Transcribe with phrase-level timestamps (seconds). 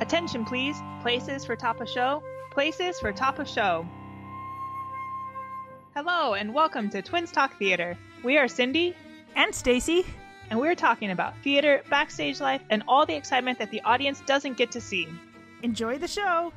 [0.00, 0.80] Attention, please.
[1.02, 2.22] Places for top of show.
[2.52, 3.84] Places for top of show.
[5.96, 7.98] Hello, and welcome to Twins Talk Theater.
[8.22, 8.94] We are Cindy
[9.34, 10.06] and Stacy,
[10.50, 14.56] and we're talking about theater, backstage life, and all the excitement that the audience doesn't
[14.56, 15.08] get to see.
[15.64, 16.52] Enjoy the show.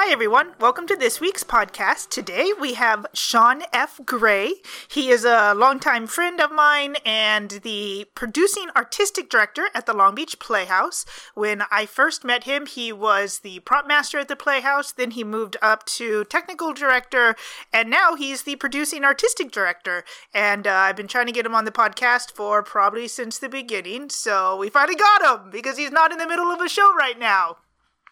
[0.00, 0.52] Hi, everyone.
[0.60, 2.10] Welcome to this week's podcast.
[2.10, 3.98] Today we have Sean F.
[4.06, 4.54] Gray.
[4.86, 10.14] He is a longtime friend of mine and the producing artistic director at the Long
[10.14, 11.04] Beach Playhouse.
[11.34, 14.92] When I first met him, he was the prop master at the Playhouse.
[14.92, 17.34] Then he moved up to technical director,
[17.72, 20.04] and now he's the producing artistic director.
[20.32, 23.48] And uh, I've been trying to get him on the podcast for probably since the
[23.48, 24.10] beginning.
[24.10, 27.18] So we finally got him because he's not in the middle of a show right
[27.18, 27.56] now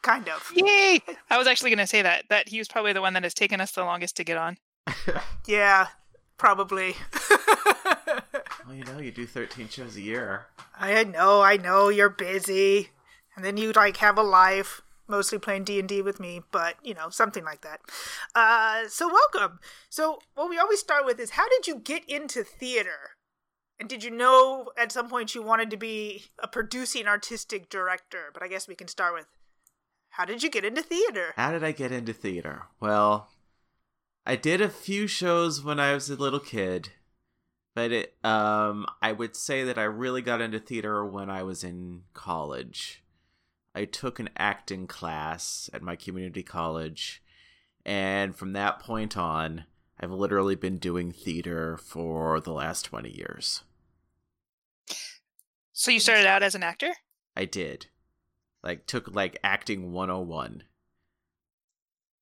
[0.06, 0.52] kind of.
[0.54, 1.02] Yay!
[1.28, 3.34] I was actually going to say that that he was probably the one that has
[3.34, 4.56] taken us the longest to get on.
[5.46, 5.88] yeah,
[6.38, 6.94] probably.
[8.66, 10.46] well, you know, you do 13 shows a year.
[10.78, 12.90] I know, I know you're busy.
[13.34, 17.10] And then you like have a life, mostly playing D&D with me, but, you know,
[17.10, 17.80] something like that.
[18.34, 19.58] Uh so welcome.
[19.90, 23.16] So, what we always start with is how did you get into theater?
[23.78, 28.30] And did you know at some point you wanted to be a producing artistic director?
[28.32, 29.26] But I guess we can start with
[30.16, 31.34] how did you get into theater?
[31.36, 32.62] How did I get into theater?
[32.80, 33.28] Well,
[34.24, 36.88] I did a few shows when I was a little kid,
[37.74, 41.62] but it, um, I would say that I really got into theater when I was
[41.62, 43.04] in college.
[43.74, 47.22] I took an acting class at my community college,
[47.84, 49.64] and from that point on,
[50.00, 53.64] I've literally been doing theater for the last 20 years.
[55.74, 56.94] So you started out as an actor?
[57.36, 57.88] I did
[58.66, 60.64] like took like acting 101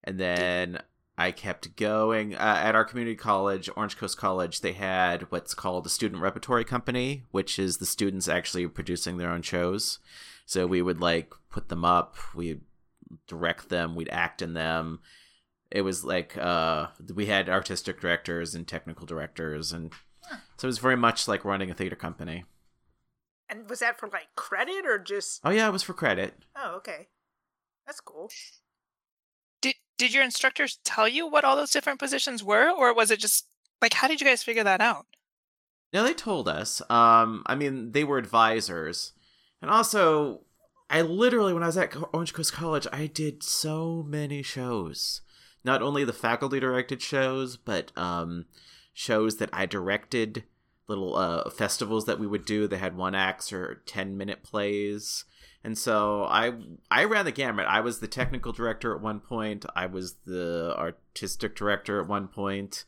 [0.05, 0.79] and then
[1.17, 5.87] i kept going uh, at our community college orange coast college they had what's called
[5.87, 9.99] a student repertory company which is the students actually producing their own shows.
[10.47, 12.61] So we would like put them up we'd
[13.27, 15.01] direct them we'd act in them.
[15.71, 19.93] It was like uh we had artistic directors and technical directors and
[20.57, 22.45] so it was very much like running a theater company
[23.49, 25.41] and was that for like credit or just?
[25.45, 26.35] Oh yeah, it was for credit.
[26.57, 27.09] Oh okay,
[27.87, 28.31] that's cool.
[29.61, 33.21] Did did your instructors tell you what all those different positions were, or was it
[33.21, 33.47] just
[33.81, 35.07] like how did you guys figure that out?
[35.93, 36.83] No, they told us.
[36.91, 39.13] Um, I mean, they were advisors,
[39.63, 40.41] and also,
[40.91, 45.21] I literally when I was at Orange Coast College, I did so many shows.
[45.63, 48.47] Not only the faculty directed shows, but um,
[48.93, 50.45] shows that I directed
[50.87, 52.67] little uh, festivals that we would do.
[52.67, 55.25] They had one acts or ten minute plays,
[55.63, 56.53] and so I
[56.91, 57.67] I ran the gamut.
[57.69, 59.65] I was the technical director at one point.
[59.75, 62.85] I was the artistic director at one point.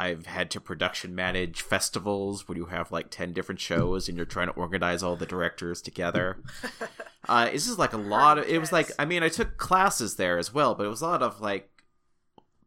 [0.00, 4.26] I've had to production manage festivals where you have like 10 different shows and you're
[4.26, 6.38] trying to organize all the directors together.
[7.28, 10.14] uh, this is like a lot of, it was like, I mean, I took classes
[10.14, 11.68] there as well, but it was a lot of like,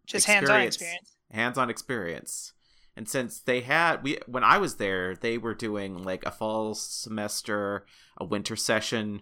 [0.05, 1.15] just hands on experience.
[1.31, 2.51] Hands on experience.
[2.95, 6.73] And since they had we when I was there, they were doing like a fall
[6.75, 7.85] semester,
[8.17, 9.21] a winter session,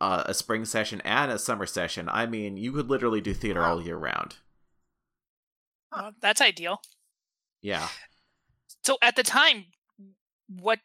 [0.00, 2.08] uh, a spring session, and a summer session.
[2.10, 3.74] I mean, you could literally do theater wow.
[3.74, 4.36] all year round.
[5.92, 6.80] Well, that's ideal.
[7.62, 7.88] Yeah.
[8.82, 9.66] So at the time,
[10.48, 10.80] what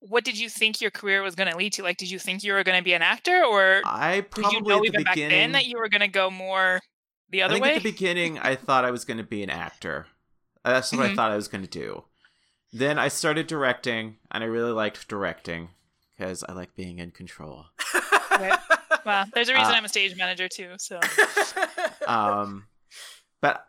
[0.00, 1.82] what did you think your career was going to lead to?
[1.82, 4.66] Like, did you think you were going to be an actor, or I probably did
[4.66, 6.80] you know even back then that you were going to go more
[7.28, 7.76] the other I think way?
[7.76, 10.06] At the beginning, I thought I was going to be an actor.
[10.64, 11.12] That's what mm-hmm.
[11.12, 12.04] I thought I was going to do.
[12.72, 15.70] Then I started directing, and I really liked directing
[16.16, 17.66] because I like being in control.
[18.30, 18.58] right.
[19.06, 20.74] Well, there's a reason uh, I'm a stage manager too.
[20.76, 21.00] So,
[22.06, 22.66] um,
[23.40, 23.64] but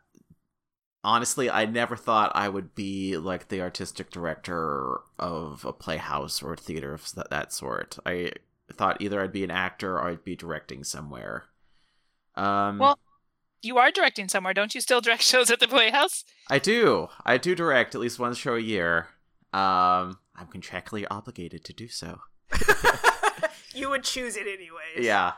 [1.05, 6.53] honestly, I never thought I would be like the artistic director of a playhouse or
[6.53, 7.97] a theater of that, that sort.
[8.05, 8.33] I
[8.73, 11.45] thought either I'd be an actor or I'd be directing somewhere.
[12.35, 12.99] Um, well,
[13.61, 14.81] you are directing somewhere, don't you?
[14.81, 16.23] Still direct shows at the Playhouse?
[16.49, 17.07] I do.
[17.25, 19.07] I do direct at least one show a year.
[19.53, 22.21] Um, I'm contractually obligated to do so.
[23.73, 25.05] you would choose it anyways.
[25.05, 25.33] Yeah.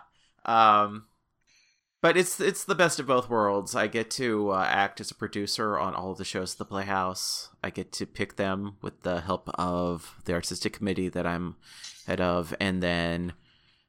[0.45, 1.05] Um,
[2.01, 3.75] but it's it's the best of both worlds.
[3.75, 6.65] I get to uh, act as a producer on all of the shows at the
[6.65, 7.49] Playhouse.
[7.63, 11.55] I get to pick them with the help of the artistic committee that I'm
[12.05, 13.33] head of, and then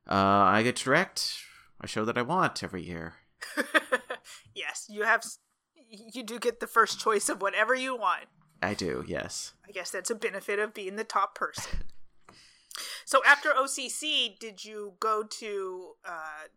[0.09, 1.39] uh, I get to direct
[1.81, 3.15] a show that I want every year
[4.55, 5.25] yes, you have.
[5.89, 8.25] You do get the first choice of whatever you want.
[8.62, 9.05] I do.
[9.06, 9.53] Yes.
[9.69, 11.85] I guess that's a benefit of being the top person.
[13.05, 15.93] so after OCC, did you go to?
[16.05, 16.49] Uh,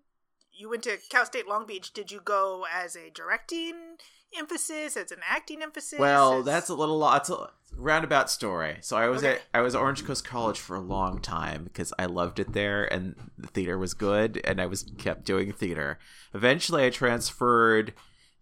[0.51, 1.94] you went to Cal State Long Beach.
[1.94, 3.97] Did you go as a directing
[4.37, 4.95] emphasis?
[4.97, 5.99] As an acting emphasis?
[5.99, 8.77] Well, As- that's a little that's a roundabout story.
[8.81, 9.35] So I was Okay.
[9.35, 12.53] at I was at Orange Coast College for a long time because I loved it
[12.53, 15.99] there and the theater was good and I was kept doing theater.
[16.33, 17.93] Eventually, I transferred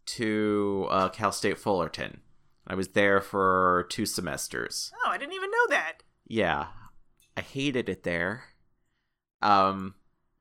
[0.07, 2.21] to uh, Cal State Fullerton.
[2.67, 4.91] I was there for two semesters.
[5.05, 5.99] Oh, I didn't even know that.
[6.27, 6.67] Yeah,
[7.37, 8.45] I hated it there.
[9.41, 9.95] Um,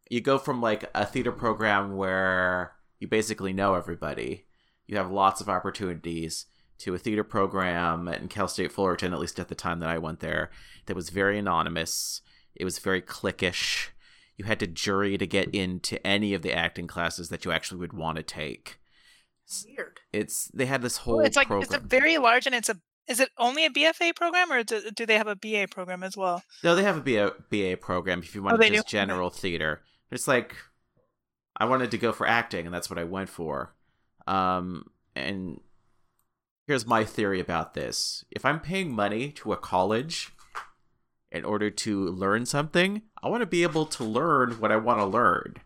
[0.09, 4.47] you go from like a theater program where you basically know everybody,
[4.87, 6.47] you have lots of opportunities,
[6.79, 9.99] to a theater program in Cal State Fullerton, at least at the time that I
[9.99, 10.51] went there,
[10.87, 12.21] that was very anonymous.
[12.55, 13.89] It was very cliquish.
[14.37, 17.79] You had to jury to get into any of the acting classes that you actually
[17.81, 18.81] would want to take.
[19.67, 20.01] Weird.
[20.13, 21.63] It's they had this whole it's like program.
[21.65, 24.91] it's a very large and it's a is it only a BFA program or do,
[24.91, 26.43] do they have a BA program as well?
[26.63, 28.91] No, they have a BA, BA program if you want Oh, just do?
[28.91, 29.83] general theater.
[30.11, 30.57] It's like
[31.57, 33.74] I wanted to go for acting, and that's what I went for.
[34.27, 35.61] Um, and
[36.67, 40.33] here's my theory about this: if I'm paying money to a college
[41.31, 45.01] in order to learn something, I want to be able to learn what I want
[45.01, 45.57] to learn.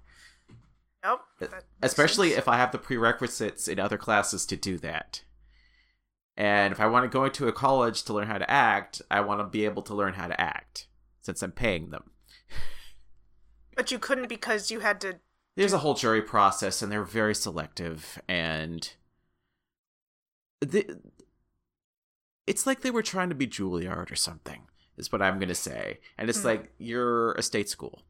[1.04, 1.52] Yep.
[1.82, 2.38] especially sense.
[2.38, 5.22] if I have the prerequisites in other classes to do that.
[6.36, 9.20] And if I want to go into a college to learn how to act, I
[9.20, 10.86] want to be able to learn how to act
[11.20, 12.10] since I'm paying them.
[13.76, 15.20] But you couldn't because you had to.
[15.58, 18.88] There's a whole jury process, and they're very selective, and
[20.60, 21.00] the,
[22.46, 24.62] it's like they were trying to be Juilliard or something.
[24.96, 26.46] Is what I'm gonna say, and it's Hmm.
[26.46, 28.04] like you're a state school,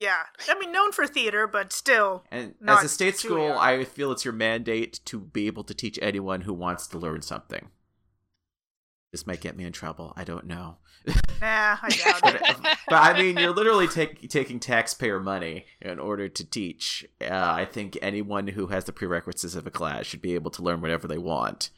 [0.00, 0.24] Yeah.
[0.48, 2.24] I mean, known for theater, but still.
[2.30, 3.56] and as a state school, Juilliard.
[3.58, 7.22] I feel it's your mandate to be able to teach anyone who wants to learn
[7.22, 7.70] something.
[9.14, 10.12] This might get me in trouble.
[10.16, 10.78] I don't know.
[11.40, 12.42] Nah, I doubt but, it.
[12.88, 17.06] but I mean, you're literally take, taking taxpayer money in order to teach.
[17.20, 20.62] Uh, I think anyone who has the prerequisites of a class should be able to
[20.62, 21.70] learn whatever they want.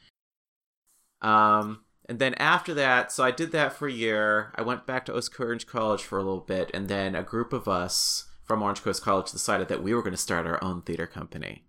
[1.20, 4.54] Um, and then after that, so I did that for a year.
[4.54, 7.68] I went back to Orange College for a little bit, and then a group of
[7.68, 11.06] us from Orange Coast College decided that we were going to start our own theater
[11.06, 11.66] company.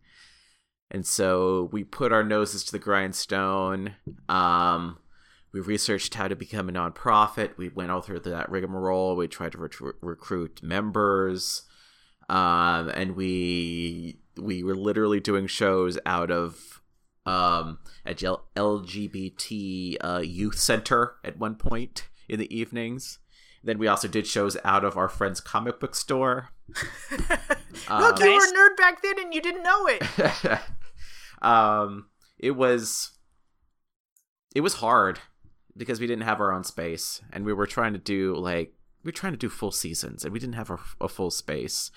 [0.89, 3.95] And so we put our noses to the grindstone.
[4.29, 4.99] Um,
[5.51, 7.57] we researched how to become a nonprofit.
[7.57, 9.15] We went all through that rigmarole.
[9.15, 11.63] We tried to recru- recruit members,
[12.29, 16.81] um, and we we were literally doing shows out of
[17.25, 23.19] um, a L- LGBT uh, youth center at one point in the evenings.
[23.63, 26.49] Then we also did shows out of our friend's comic book store.
[27.89, 30.59] Look, you were a nerd back then and you didn't know it.
[31.41, 32.07] um,
[32.37, 33.11] it was
[34.55, 35.19] it was hard
[35.77, 39.09] because we didn't have our own space and we were trying to do like we
[39.09, 41.91] were trying to do full seasons and we didn't have a, a full space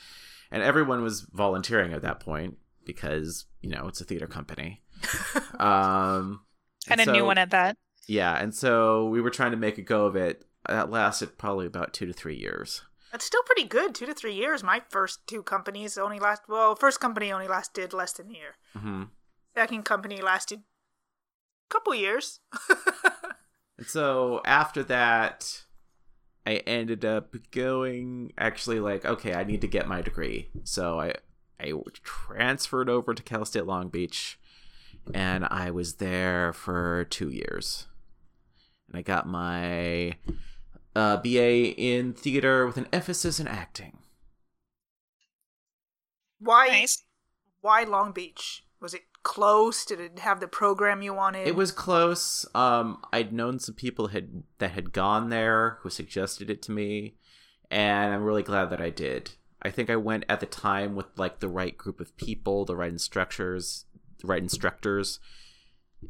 [0.51, 4.83] and everyone was volunteering at that point because you know it's a theater company
[5.59, 6.41] um
[6.89, 7.77] And a new one at that.
[8.07, 11.67] yeah and so we were trying to make a go of it that lasted probably
[11.67, 12.83] about two to three years
[13.13, 13.93] That's still pretty good.
[13.95, 14.63] Two to three years.
[14.63, 16.43] My first two companies only last.
[16.49, 18.53] Well, first company only lasted less than a year.
[18.77, 19.05] hmm
[19.57, 22.39] Second company lasted a couple years.
[23.81, 25.65] And so after that,
[26.47, 30.51] I ended up going actually like, okay, I need to get my degree.
[30.65, 31.15] So I
[31.59, 31.73] I
[32.03, 34.39] transferred over to Cal State Long Beach,
[35.15, 37.87] and I was there for two years,
[38.87, 40.17] and I got my
[40.95, 43.97] uh, BA in theater with an emphasis in acting.
[46.39, 46.69] Why?
[46.69, 47.03] Nice.
[47.63, 48.63] Why Long Beach?
[48.79, 49.85] Was it close?
[49.85, 51.47] Did it have the program you wanted?
[51.47, 52.47] It was close.
[52.55, 57.17] Um, I'd known some people had that had gone there who suggested it to me,
[57.71, 59.33] and I'm really glad that I did.
[59.63, 62.77] I think I went at the time with like the right group of people, the
[62.77, 63.85] right instructors,
[64.21, 65.21] the right instructors.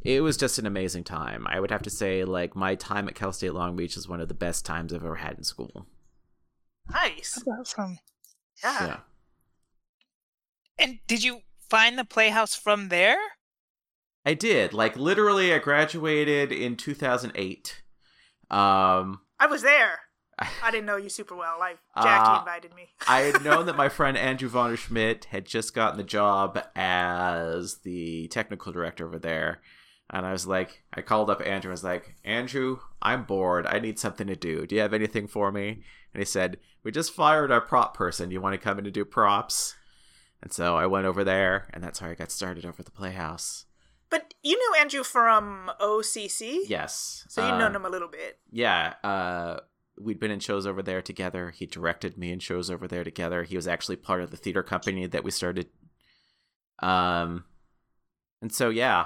[0.02, 1.46] It was just an amazing time.
[1.48, 4.20] I would have to say, like my time at Cal State Long Beach is one
[4.20, 5.86] of the best times I've ever had in school.
[6.88, 7.42] nice.
[7.44, 7.98] That's awesome.
[8.62, 8.86] Yeah.
[8.86, 8.96] Yeah.
[10.78, 11.40] And did you
[11.70, 13.16] find the Playhouse from there?
[14.26, 14.72] I did.
[14.74, 17.82] Like literally, I graduated in 2008.
[18.50, 20.00] Um, I was there.
[20.38, 21.56] I didn't know you super well.
[21.58, 22.88] Like Jackie Uh, invited me.
[23.08, 28.28] I had known that my friend Andrew Vonderschmitt had just gotten the job as the
[28.28, 29.60] technical director over there.
[30.12, 31.70] And I was like, I called up Andrew.
[31.70, 33.64] I was like, Andrew, I'm bored.
[33.66, 34.66] I need something to do.
[34.66, 35.84] Do you have anything for me?
[36.12, 38.32] And he said, We just fired our prop person.
[38.32, 39.76] You want to come in and do props?
[40.42, 42.90] And so I went over there, and that's how I got started over at the
[42.92, 43.66] Playhouse.
[44.08, 46.60] But you knew Andrew from OCC.
[46.66, 47.24] Yes.
[47.28, 48.38] So you've uh, known him a little bit.
[48.50, 49.60] yeah uh
[50.00, 53.42] we'd been in shows over there together he directed me in shows over there together
[53.42, 55.66] he was actually part of the theater company that we started
[56.78, 57.44] um
[58.40, 59.04] and so yeah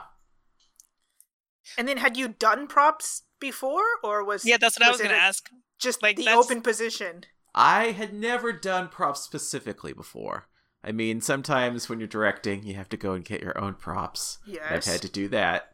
[1.76, 5.10] And then had you done props before, or was Yeah, that's what I was going
[5.10, 5.48] to ask.
[5.80, 7.24] Just Like, the that's- open position.
[7.54, 10.46] I had never done props specifically before.
[10.84, 14.38] I mean, sometimes when you're directing, you have to go and get your own props.
[14.46, 14.62] Yes.
[14.70, 15.72] I've had to do that.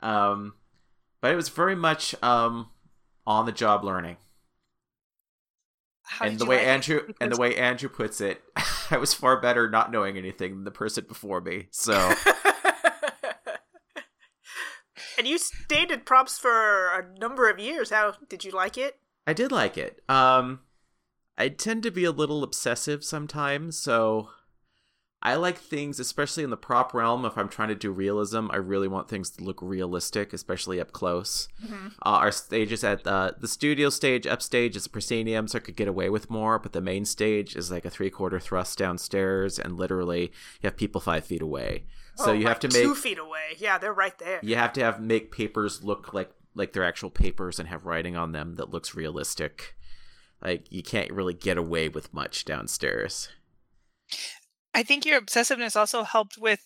[0.00, 0.54] Um,
[1.20, 2.68] but it was very much um,
[3.26, 4.18] on the job learning.
[6.02, 6.66] How and the way like?
[6.66, 8.42] Andrew and the way Andrew puts it,
[8.90, 11.68] I was far better not knowing anything than the person before me.
[11.70, 11.94] So
[15.18, 17.90] and you stayed at props for a number of years.
[17.90, 18.98] How did you like it?
[19.26, 20.02] I did like it.
[20.08, 20.60] Um,
[21.38, 24.30] I tend to be a little obsessive sometimes, so
[25.22, 27.26] I like things, especially in the prop realm.
[27.26, 30.92] If I'm trying to do realism, I really want things to look realistic, especially up
[30.92, 31.46] close.
[31.62, 31.88] Mm-hmm.
[32.04, 35.76] Uh, our stages at uh, the studio stage, upstage is a proscenium, so I could
[35.76, 36.58] get away with more.
[36.58, 40.76] But the main stage is like a three quarter thrust downstairs, and literally you have
[40.78, 41.84] people five feet away.
[42.16, 43.56] So Oh, you like have to make two feet away.
[43.58, 44.40] Yeah, they're right there.
[44.42, 48.16] you have to have make papers look like like they're actual papers and have writing
[48.16, 49.76] on them that looks realistic.
[50.42, 53.28] Like you can't really get away with much downstairs.
[54.74, 56.60] I think your obsessiveness also helped with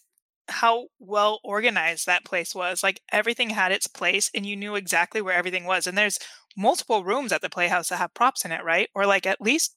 [0.49, 2.83] how well organized that place was.
[2.83, 5.87] Like everything had its place and you knew exactly where everything was.
[5.87, 6.19] And there's
[6.57, 8.89] multiple rooms at the Playhouse that have props in it, right?
[8.95, 9.77] Or like at least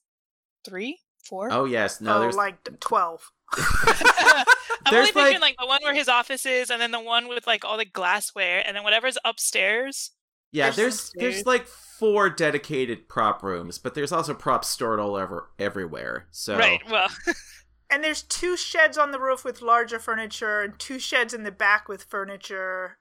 [0.64, 1.48] three, four?
[1.50, 3.30] Oh yes, no, oh, there's like twelve.
[4.86, 7.28] I'm There's, only thinking like, the one where his office is, and then the one
[7.28, 10.12] with like all the glassware, and then whatever's upstairs.
[10.52, 15.00] yeah, there's there's some there's like four dedicated prop rooms, but there's also props stored
[15.00, 16.26] all over everywhere.
[16.30, 16.80] So Right.
[16.90, 17.08] Well,
[17.90, 21.50] And there's two sheds on the roof with larger furniture, and two sheds in the
[21.50, 22.98] back with furniture.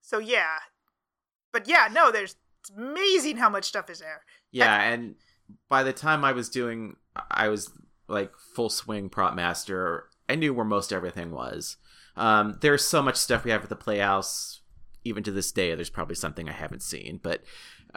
[0.00, 0.58] So yeah,
[1.52, 4.22] but yeah, no, there's it's amazing how much stuff is there.
[4.50, 5.14] Yeah, and
[5.68, 6.96] by the time I was doing,
[7.30, 7.70] I was
[8.08, 10.08] like full swing prop master.
[10.28, 11.76] I knew where most everything was.
[12.16, 14.60] Um, there's so much stuff we have at the Playhouse.
[15.04, 17.42] Even to this day, there's probably something I haven't seen, but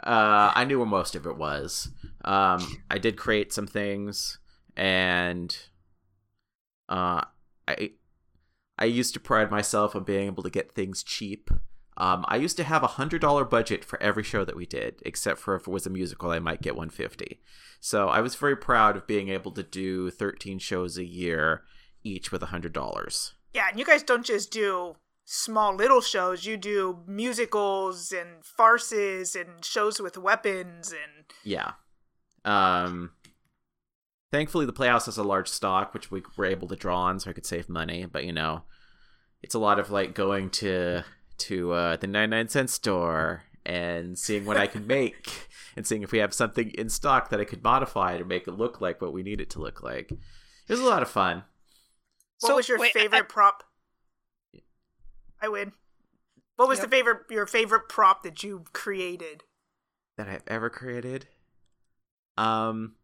[0.02, 1.90] uh, I knew where most of it was.
[2.24, 4.38] Um, I did create some things,
[4.74, 5.54] and
[6.88, 7.22] uh,
[7.66, 7.92] I
[8.78, 11.50] I used to pride myself on being able to get things cheap.
[11.96, 15.00] Um, I used to have a hundred dollar budget for every show that we did,
[15.06, 17.40] except for if it was a musical, I might get one fifty.
[17.80, 21.62] So I was very proud of being able to do thirteen shows a year,
[22.02, 23.34] each with a hundred dollars.
[23.52, 26.44] Yeah, and you guys don't just do small little shows.
[26.44, 31.72] You do musicals and farces and shows with weapons and Yeah.
[32.44, 33.12] Um.
[34.34, 37.30] Thankfully, the Playhouse has a large stock, which we were able to draw on, so
[37.30, 38.04] I could save money.
[38.04, 38.62] But you know,
[39.42, 41.04] it's a lot of like going to
[41.38, 46.02] to uh, the ninety nine cent store and seeing what I can make, and seeing
[46.02, 49.00] if we have something in stock that I could modify to make it look like
[49.00, 50.10] what we need it to look like.
[50.10, 50.18] It
[50.68, 51.44] was a lot of fun.
[52.40, 53.62] what So, was your wait, I- favorite prop?
[55.40, 55.74] I win.
[56.56, 56.90] What was Yep.
[56.90, 59.44] the favorite your favorite prop that you created?
[60.16, 61.28] that I've ever created.
[62.36, 62.96] Um,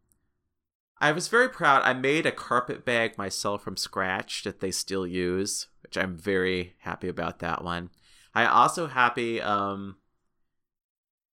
[1.01, 1.83] I was very proud.
[1.83, 6.75] I made a carpet bag myself from scratch that they still use, which I'm very
[6.81, 7.91] happy about that one.
[8.35, 9.41] I also happy.
[9.41, 9.97] Um,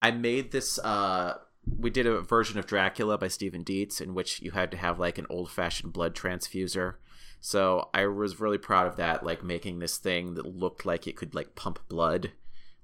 [0.01, 0.79] I made this.
[0.79, 1.39] Uh,
[1.77, 4.99] we did a version of Dracula by Stephen Dietz in which you had to have
[4.99, 6.95] like an old fashioned blood transfuser.
[7.41, 11.17] So I was really proud of that, like making this thing that looked like it
[11.17, 12.31] could like pump blood,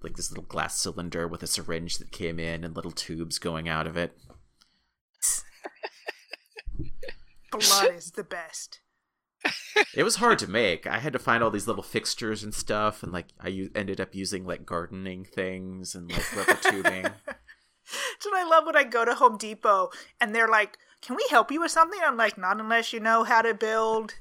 [0.02, 3.70] like this little glass cylinder with a syringe that came in and little tubes going
[3.70, 4.18] out of it.
[7.52, 8.80] Blood is the best.
[9.96, 10.88] It was hard to make.
[10.88, 14.00] I had to find all these little fixtures and stuff, and like I u- ended
[14.00, 17.04] up using like gardening things and like rubber tubing.
[17.04, 19.90] That's what I love when I go to Home Depot
[20.22, 23.24] and they're like, "Can we help you with something?" I'm like, "Not unless you know
[23.24, 24.16] how to build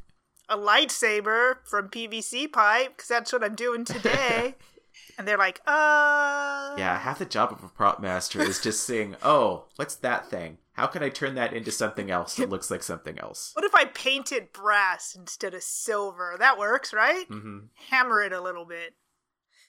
[0.49, 4.56] a lightsaber from PVC pipe, because that's what I'm doing today."
[5.18, 9.16] and they're like, "Uh." Yeah, half the job of a prop master is just saying,
[9.23, 10.59] "Oh, what's that thing?
[10.75, 13.75] How can I turn that into something else that looks like something else?" What if
[13.75, 16.37] I painted brass instead of silver?
[16.38, 17.26] That works, right?
[17.29, 18.95] hmm Hammer it a little bit.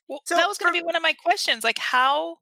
[0.08, 1.64] Well, So that was going for- to be one of my questions.
[1.64, 2.38] Like, how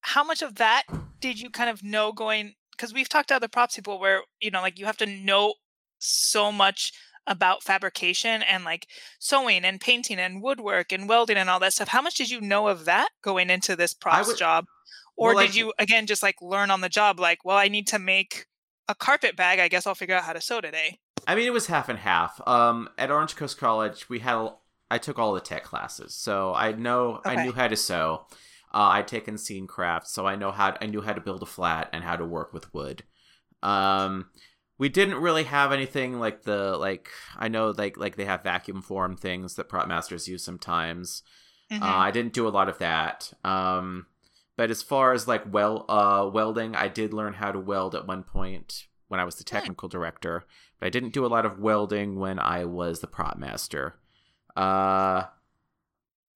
[0.00, 0.82] how much of that
[1.20, 2.54] did you kind of know going?
[2.72, 5.54] Because we've talked to other props people where you know, like, you have to know
[5.98, 6.92] so much
[7.28, 8.88] about fabrication and like
[9.20, 11.86] sewing and painting and woodwork and welding and all that stuff.
[11.88, 14.64] How much did you know of that going into this props would- job,
[15.22, 17.20] or Well, did you again just like learn on the job?
[17.20, 18.46] Like, well, I need to make
[18.88, 19.58] a carpet bag.
[19.58, 20.98] I guess I'll figure out how to sew today.
[21.26, 22.40] I mean, it was half and half.
[22.46, 24.48] Um, at Orange Coast College, we had
[24.90, 28.26] I took all the tech classes, so I know I knew how to sew.
[28.74, 31.46] Uh, I'd taken scene craft, so I know how I knew how to build a
[31.46, 33.04] flat and how to work with wood.
[33.62, 34.30] Um,
[34.78, 38.82] we didn't really have anything like the like I know like like they have vacuum
[38.82, 41.22] form things that prop masters use sometimes.
[41.70, 41.82] Mhm.
[41.82, 43.32] Uh, I didn't do a lot of that.
[43.44, 44.06] Um,
[44.62, 48.06] but as far as like well uh, welding, I did learn how to weld at
[48.06, 50.44] one point when I was the technical director.
[50.78, 53.96] But I didn't do a lot of welding when I was the prop master.
[54.54, 55.24] Uh,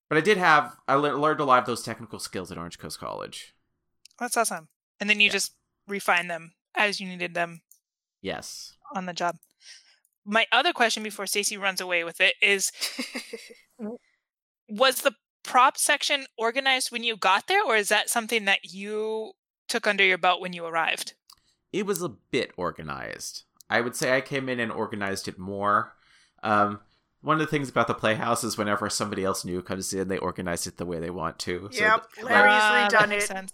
[0.08, 2.80] but I did have I le- learned a lot of those technical skills at Orange
[2.80, 3.54] Coast College.
[4.18, 4.66] That's awesome.
[4.98, 5.32] And then you Yeah.
[5.34, 5.52] just
[5.86, 7.60] refine them as you needed them
[8.20, 8.74] Yes.
[8.92, 9.36] on the job.
[10.24, 12.72] My other question before Stacy runs away with it is
[14.68, 15.14] was the
[15.46, 19.32] prop section organized when you got there or is that something that you
[19.68, 21.14] took under your belt when you arrived?
[21.72, 23.42] it was a bit organized.
[23.68, 25.94] I would say I came in and organized it more.
[26.42, 26.80] Um,
[27.20, 30.16] one of the things about the Playhouse is whenever somebody else new comes in, they
[30.16, 31.68] organize it the way they want to.
[31.72, 33.22] So Yep, th- Larry's Ah, that redone it.
[33.24, 33.52] sense.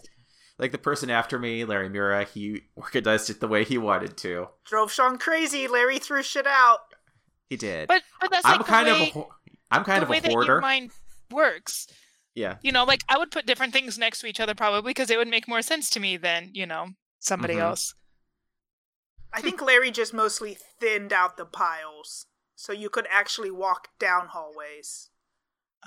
[0.58, 4.48] like the person after me, Larry Mura, he organized it the way he wanted to.
[4.66, 5.66] Drove Sean crazy.
[5.66, 6.80] Larry threw shit out.
[7.48, 7.88] He did.
[7.88, 9.34] But but that's I'm like kind the of way, a ho-
[9.70, 10.60] I'm kind the of way a that your hoarder.
[10.60, 10.90] mind
[11.32, 11.86] works.
[12.34, 12.56] Yeah.
[12.62, 15.18] You know, like I would put different things next to each other probably because it
[15.18, 17.60] would make more sense to me than, you know, somebody Mhm.
[17.60, 17.94] else.
[19.32, 24.28] I think Larry just mostly thinned out the piles so you could actually walk down
[24.28, 25.08] hallways.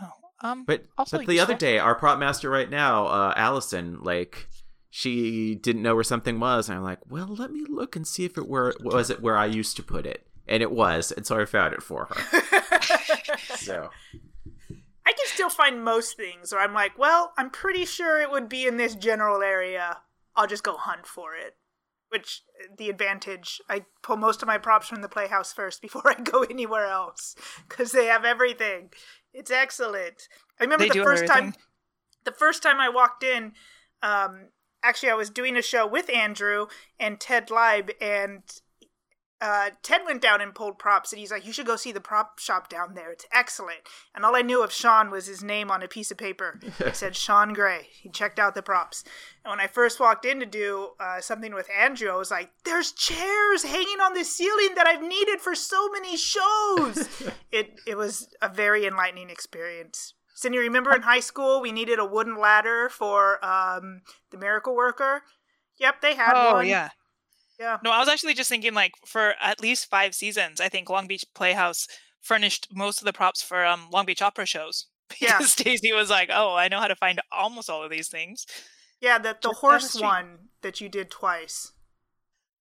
[0.02, 0.12] Oh,
[0.42, 4.48] um But Also but the other day, our prop master right now, uh, Allison, like
[4.90, 8.24] she didn't know where something was, and I'm like, well, let me look and see
[8.25, 11.25] if it were was it where I used to put it, and it was, and
[11.25, 12.42] so I found it for her.
[13.58, 13.90] So
[15.06, 18.50] I can still find most things where I'm like, well, I'm pretty sure it would
[18.50, 20.00] be in this general area.
[20.36, 21.56] I'll just go hunt for it.
[22.10, 22.42] Which
[22.78, 26.44] the advantage, I pull most of my props from the playhouse first before I go
[26.44, 27.36] anywhere else
[27.68, 28.90] because they have everything.
[29.34, 30.28] It's excellent.
[30.60, 31.54] I remember They the first time,
[32.24, 33.54] the first time I walked in.
[34.02, 34.50] Um,
[34.82, 36.68] actually, I was doing a show with Andrew
[37.00, 38.42] and Ted Leib, and
[39.46, 42.02] uh, Ted went down and pulled props, and he's like, "You should go see the
[42.02, 43.12] prop shop down there.
[43.12, 43.80] It's excellent."
[44.16, 46.60] And all I knew of Sean was his name on a piece of paper.
[46.80, 47.88] It said Sean Gray.
[48.02, 49.04] He checked out the props,
[49.44, 52.50] and when I first walked in to do uh, something with Andrew, I was like,
[52.64, 57.08] "There's chairs hanging on the ceiling that I've needed for so many shows."
[57.51, 60.14] it it was a very enlightening experience.
[60.34, 65.22] Cindy, remember in high school we needed a wooden ladder for um, the Miracle Worker?
[65.77, 66.68] Yep, they had Oh one.
[66.68, 66.90] yeah.
[67.59, 67.77] Yeah.
[67.83, 71.07] No, I was actually just thinking like for at least five seasons, I think Long
[71.07, 71.87] Beach Playhouse
[72.22, 74.87] furnished most of the props for um Long Beach Opera shows.
[75.22, 75.37] Yeah.
[75.37, 78.48] Because Stacey was like, "Oh, I know how to find almost all of these things."
[79.00, 81.74] Yeah, the, the Just down the horse one that you did twice.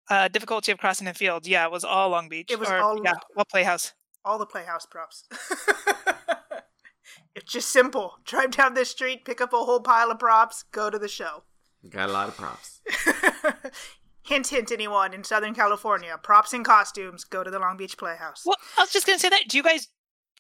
[0.09, 2.49] Uh, difficulty of crossing the field, yeah, it was all Long Beach.
[2.51, 3.93] It was or, all- yeah, all Playhouse.
[4.25, 5.25] All the Playhouse props.
[7.35, 8.15] it's just simple.
[8.25, 11.43] Drive down this street, pick up a whole pile of props, go to the show.
[11.89, 12.81] got a lot of props.
[14.31, 16.17] hint, hint, anyone in Southern California.
[16.21, 18.43] Props and costumes, go to the Long Beach Playhouse.
[18.45, 19.43] Well, I was just gonna say that.
[19.47, 19.89] Do you guys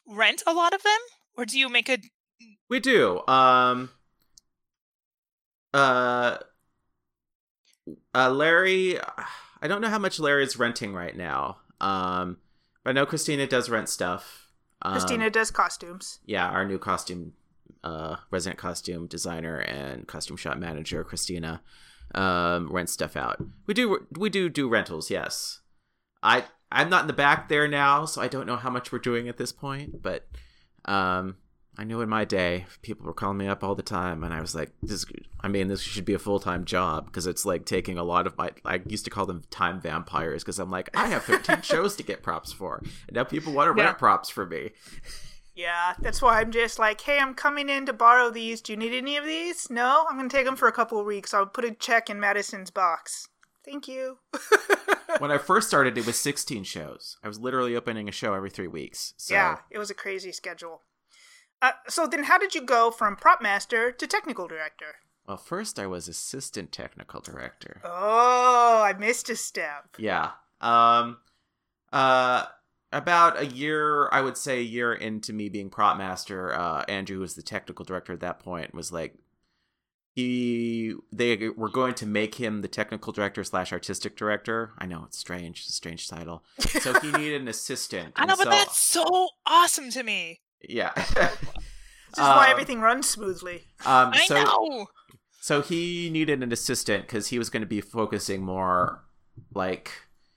[0.07, 0.99] rent a lot of them,
[1.37, 1.97] or do you make a?
[2.69, 3.25] We do.
[3.27, 3.89] Um.
[5.73, 6.37] Uh.
[8.13, 8.99] Uh, Larry,
[9.61, 11.57] I don't know how much Larry is renting right now.
[11.81, 12.37] Um,
[12.83, 14.51] but I know Christina does rent stuff.
[14.81, 16.19] Um, Christina does costumes.
[16.25, 17.33] yeah, our new costume,
[17.83, 21.61] uh, resident costume designer and costume shop manager, Christina,
[22.15, 23.43] um, rents stuff out.
[23.67, 25.09] We do, we do do rentals.
[25.09, 25.61] Yes,
[26.23, 28.99] I, I'm not in the back there now, so I don't know how much we're
[28.99, 30.01] doing at this point.
[30.01, 30.27] But,
[30.85, 31.37] um,
[31.77, 34.41] I knew in my day people were calling me up all the time, and I
[34.41, 35.05] was like, "This,
[35.39, 38.27] I mean, this should be a full time job because it's like taking a lot
[38.27, 38.51] of my.
[38.65, 42.03] I used to call them time vampires because I'm like, I have 15 shows to
[42.03, 43.87] get props for, and now people want to Yeah.
[43.87, 44.71] rent props for me.
[45.53, 48.61] Yeah, that's why I'm just like, hey, I'm coming in to borrow these.
[48.61, 49.69] Do you need any of these?
[49.69, 51.33] No, I'm going to take them for a couple of weeks.
[51.33, 53.27] I'll put a check in Madison's box.
[53.65, 54.19] Thank you.
[55.19, 57.17] when I first started, it was 16 shows.
[57.23, 59.13] I was literally opening a show every three weeks.
[59.17, 60.81] So Yeah, it was a crazy schedule.
[61.61, 64.95] Uh, so then, how did you go from prop master to technical director?
[65.27, 67.81] well, first I was assistant technical director.
[67.83, 69.95] Oh, I missed a step.
[69.99, 70.31] Yeah.
[70.59, 71.17] Um.
[71.93, 72.45] Uh.
[72.93, 77.15] About a year, I would say a year into me being prop master, uh, Andrew,
[77.17, 79.15] who was the technical director at that point, was like,
[80.13, 84.71] he they were going to make him the technical director slash artistic director.
[84.77, 86.43] I know it's strange, it's a strange title.
[86.59, 88.13] So he needed an assistant.
[88.17, 90.41] I know, and but so- that's so awesome to me.
[90.67, 90.91] yeah.
[92.13, 93.67] This is why Um, everything runs smoothly.
[93.85, 94.87] Um, I so, know.
[95.39, 99.05] So he needed an assistant because he was going to be focusing more,
[99.55, 99.91] like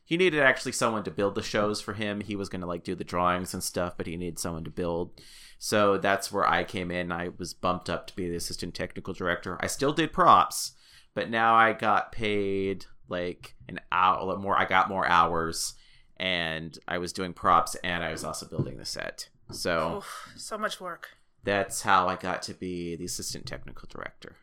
[0.05, 2.21] he needed actually someone to build the shows for him.
[2.21, 4.71] He was going to like do the drawings and stuff, but he needed someone to
[4.71, 5.21] build.
[5.59, 7.11] So that's where I came in.
[7.11, 9.57] I was bumped up to be the assistant technical director.
[9.61, 10.73] I still did props,
[11.15, 14.59] but now I got paid like an hour more.
[14.59, 15.75] I got more hours,
[16.19, 19.29] and I was doing props, and I was also building the set.
[19.51, 21.17] So Oof, so much work.
[21.43, 24.37] that's how I got to be the assistant technical director.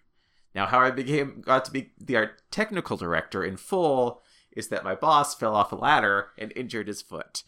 [0.56, 4.22] Now, how I became got to be the art technical director in full
[4.56, 7.44] is that my boss fell off a ladder and injured his foot,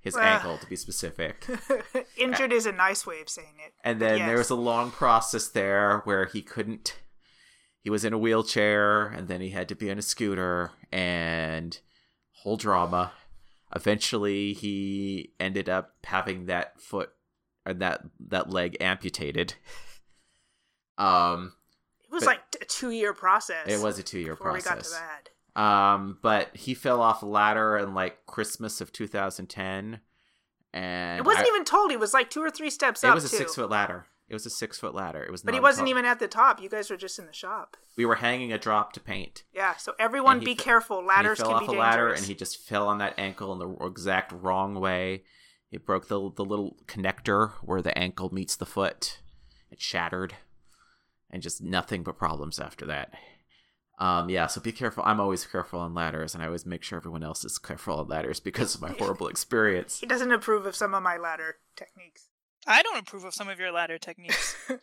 [0.00, 0.22] his Well.
[0.24, 1.46] ankle to be specific.
[2.16, 3.72] Injured is a nice way of saying it.
[3.82, 6.96] And then there was a long process there where he couldn't.
[7.80, 11.78] He was in a wheelchair, and then he had to be on a scooter, and
[12.30, 13.12] whole drama.
[13.74, 17.10] Eventually, he ended up having that foot
[17.66, 19.54] or that that leg amputated.
[20.98, 21.54] Um,
[22.04, 23.66] It was but- like a two year process.
[23.66, 24.92] it was a two year before we got to process.
[25.00, 25.28] that.
[25.56, 30.00] Um, but he fell off a ladder in like Christmas of 2010,
[30.72, 31.90] and It wasn't I- even told.
[31.90, 33.12] He was like two or three steps It up.
[33.12, 33.36] It was a too.
[33.36, 34.06] six foot ladder.
[34.28, 35.22] It was a six foot ladder.
[35.22, 35.42] It was.
[35.42, 36.60] But he wasn't even at the top.
[36.60, 37.76] You guys were just in the shop.
[37.96, 39.44] We were hanging a drop to paint.
[39.52, 39.76] Yeah.
[39.76, 41.04] So everyone, be fe- careful.
[41.04, 41.90] Ladders he fell can off be a dangerous.
[41.90, 45.24] ladder, and he just fell on that ankle in the exact wrong way.
[45.70, 49.20] It broke the the little connector where the ankle meets the foot.
[49.70, 50.34] It shattered,
[51.30, 53.12] and just nothing but problems after that.
[53.98, 55.04] Um, yeah, so be careful.
[55.06, 58.08] I'm always careful on ladders, and I always make sure everyone else is careful on
[58.08, 60.00] ladders because of my horrible experience.
[60.00, 62.28] He doesn't approve of some of my ladder techniques.
[62.66, 64.56] I don't approve of some of your ladder techniques.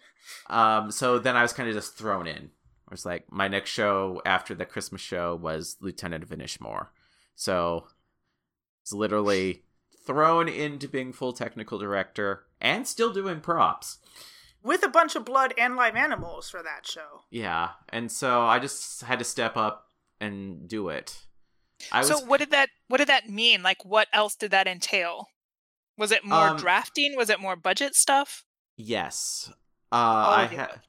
[0.50, 2.38] Um, so then I was kind of just thrown in.
[2.38, 6.88] It was like my next show after the Christmas show was Lieutenant of Inishmore.
[7.36, 7.88] So
[8.84, 9.64] it's literally
[10.06, 13.98] thrown into being full technical director and still doing props.
[14.64, 17.22] With a bunch of blood and live animals for that show.
[17.32, 19.88] Yeah, and so I just had to step up
[20.20, 21.18] and do it.
[21.92, 23.64] I was so what did that what did that mean?
[23.64, 25.28] Like what else did that entail?
[25.98, 27.16] Was it more Um, drafting?
[27.16, 28.44] Was it more budget stuff?
[28.78, 29.52] Yes.
[29.92, 30.82] Uh, I of had.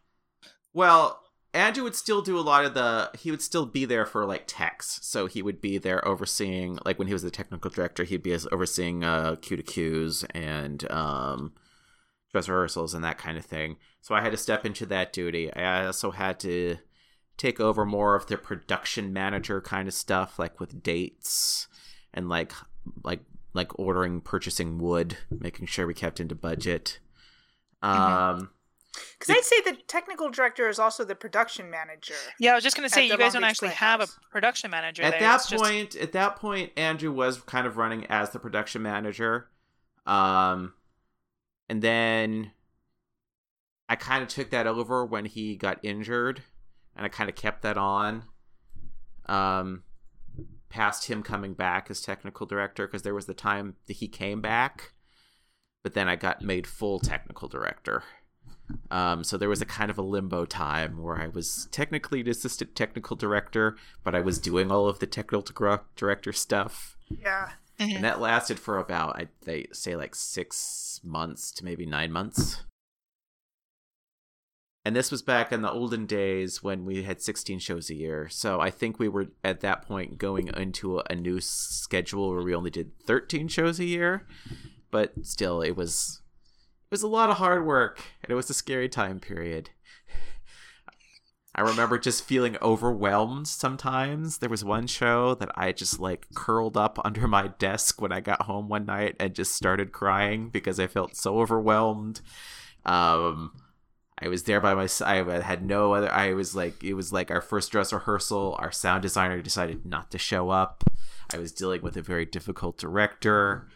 [0.74, 1.20] Well,
[1.54, 3.11] Andrew would still do a lot of the.
[3.18, 6.78] He would still be there for like techs, so he would be there overseeing.
[6.85, 10.90] Like when he was the technical director, he'd be overseeing uh, cue to cues and
[10.90, 11.52] um,
[12.33, 13.77] dress rehearsals and that kind of thing.
[14.01, 15.53] So I had to step into that duty.
[15.55, 16.77] I also had to
[17.37, 21.68] take over more of the production manager kind of stuff, like with dates
[22.12, 22.53] and like
[23.05, 23.21] like
[23.55, 26.99] like ordering, purchasing wood, making sure we kept into budget.
[27.83, 28.51] Um,
[29.18, 32.14] Because I'd say the technical director is also the production manager.
[32.38, 35.11] Yeah, I was just gonna say you guys don't actually have a production manager at
[35.12, 35.21] there.
[35.21, 38.83] that It's just- point, at that point, Andrew was kind of running as the production
[38.83, 39.49] manager.
[40.07, 40.73] Um,
[41.68, 42.53] and then
[43.88, 46.42] I kind of took that over when he got injured,
[46.96, 48.25] and I kind of kept that on.
[49.27, 49.85] Um,
[50.68, 54.40] past him coming back as technical director, because there was the time that he came
[54.40, 54.92] back,
[55.83, 58.03] but then I got made full technical director.
[58.90, 62.31] Um, so there was a kind of a limbo time where I was technically the
[62.31, 65.44] assistant technical director, but I was doing all of the technical
[65.96, 67.51] director stuff, Yeah.
[67.88, 67.97] Mhm.
[67.97, 72.62] and that lasted for about I'd they say like six months to maybe nine months.
[74.85, 78.29] And this was back in the olden days when we had 16 shows a year.
[78.29, 82.42] So I think we were at that point going into a, a new schedule where
[82.42, 84.27] we only did 13 shows a year.
[84.90, 88.55] But still, it was it was a lot of hard work, and it was a
[88.55, 89.71] scary time period.
[91.54, 94.38] I remember just feeling overwhelmed sometimes.
[94.38, 98.20] There was one show that I just like curled up under my desk when I
[98.20, 102.20] got home one night and just started crying because I felt so overwhelmed.
[102.86, 103.52] Um,
[104.18, 105.28] I was there by myself.
[105.28, 106.10] I had no other.
[106.10, 108.56] I was like, it was like our first dress rehearsal.
[108.58, 110.84] Our sound designer decided not to show up.
[111.34, 113.68] I was dealing with a very difficult director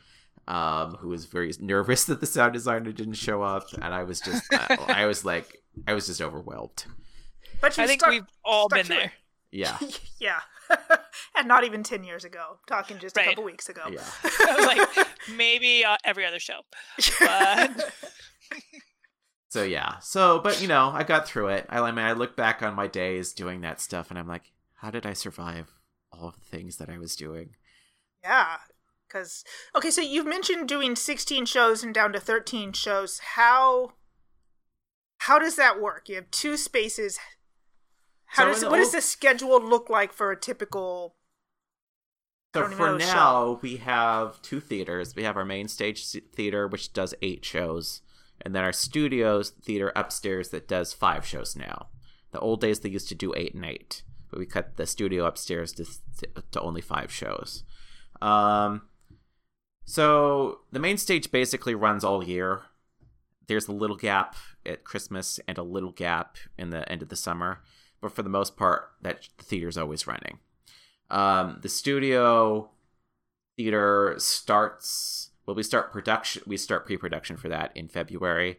[0.49, 4.21] um, who was very nervous that the sound designer didn't show up, and I was
[4.21, 6.85] just, I, I was like, I was just overwhelmed.
[7.61, 8.97] But you I think stuck, we've all been to it.
[8.97, 9.13] there.
[9.51, 9.79] Yeah,
[10.21, 10.41] yeah.
[11.37, 12.59] and not even 10 years ago.
[12.67, 13.83] Talking just a couple weeks ago.
[13.91, 14.03] yeah.
[14.25, 16.61] I was like maybe uh, every other show.
[17.21, 17.95] But
[19.49, 21.67] So yeah, so but you know, I got through it.
[21.69, 24.51] I, I mean, I look back on my days doing that stuff, and I'm like,
[24.75, 25.73] how did I survive
[26.13, 27.51] all of the things that I was doing?
[28.23, 28.57] Yeah.
[29.09, 33.21] Because, okay, so you've mentioned doing 16 shows and down to 13 shows.
[33.37, 33.93] How
[35.19, 36.09] how does that work?
[36.09, 37.19] You have two spaces.
[38.27, 41.17] How So does what does the schedule look like for a typical
[42.55, 43.07] So for the show.
[43.15, 45.15] now, we have two theaters.
[45.15, 48.03] We have our main stage theater, which does eight shows,
[48.41, 51.89] and then our studios theater upstairs that does five shows now.
[52.33, 55.25] The old days they used to do eight and eight, but we cut the studio
[55.27, 55.85] upstairs to
[56.51, 57.65] to only five shows.
[58.21, 58.83] Um,
[59.85, 62.63] so the main stage basically runs all year.
[63.47, 64.35] There's a little gap
[64.65, 67.63] at Christmas and a little gap in the end of the summer,
[68.01, 70.39] but for the most part, that the theater's always running.
[71.11, 72.71] Um, the studio
[73.57, 75.31] theater starts.
[75.45, 76.43] Well, we start production.
[76.47, 78.59] We start pre-production for that in February,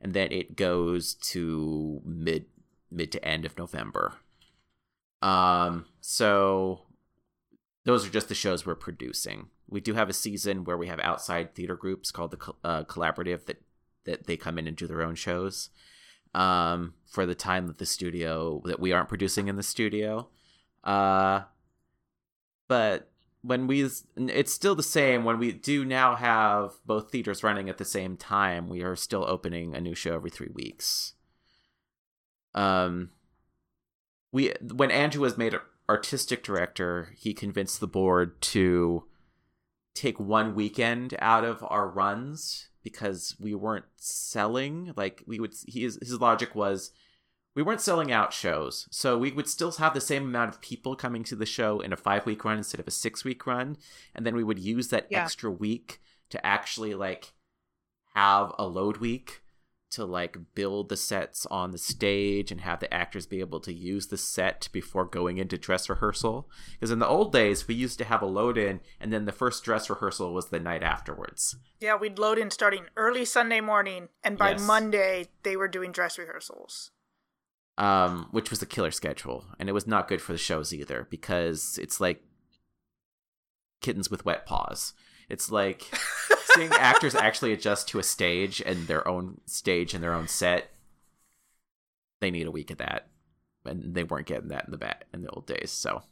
[0.00, 2.46] and then it goes to mid
[2.90, 4.14] mid to end of November.
[5.22, 6.82] Um, so
[7.84, 9.48] those are just the shows we're producing.
[9.68, 13.46] We do have a season where we have outside theater groups called the uh, collaborative
[13.46, 13.62] that
[14.04, 15.70] that they come in and do their own shows.
[16.36, 20.28] Um, for the time that the studio that we aren't producing in the studio.
[20.84, 21.40] Uh,
[22.68, 27.68] but when we it's still the same when we do now have both theaters running
[27.68, 31.14] at the same time we are still opening a new show every three weeks
[32.56, 33.10] um
[34.32, 35.54] we when andrew was made
[35.88, 39.04] artistic director he convinced the board to
[39.96, 44.92] take one weekend out of our runs because we weren't selling.
[44.96, 46.92] Like we would his, his logic was
[47.54, 50.94] we weren't selling out shows, so we would still have the same amount of people
[50.94, 53.78] coming to the show in a five week run instead of a six week run,
[54.14, 55.24] and then we would use that yeah.
[55.24, 57.32] extra week to actually like
[58.14, 59.42] have a load week
[59.90, 63.72] to like build the sets on the stage and have the actors be able to
[63.72, 67.98] use the set before going into dress rehearsal because in the old days we used
[67.98, 71.56] to have a load in and then the first dress rehearsal was the night afterwards
[71.80, 74.66] yeah we'd load in starting early sunday morning and by yes.
[74.66, 76.90] monday they were doing dress rehearsals
[77.78, 81.06] um, which was a killer schedule, and it was not good for the shows either
[81.10, 82.22] because it's like
[83.82, 84.94] kittens with wet paws.
[85.28, 85.90] It's like
[86.54, 90.70] seeing actors actually adjust to a stage and their own stage and their own set.
[92.20, 93.08] They need a week of that,
[93.64, 95.70] and they weren't getting that in the bat in the old days.
[95.70, 96.02] So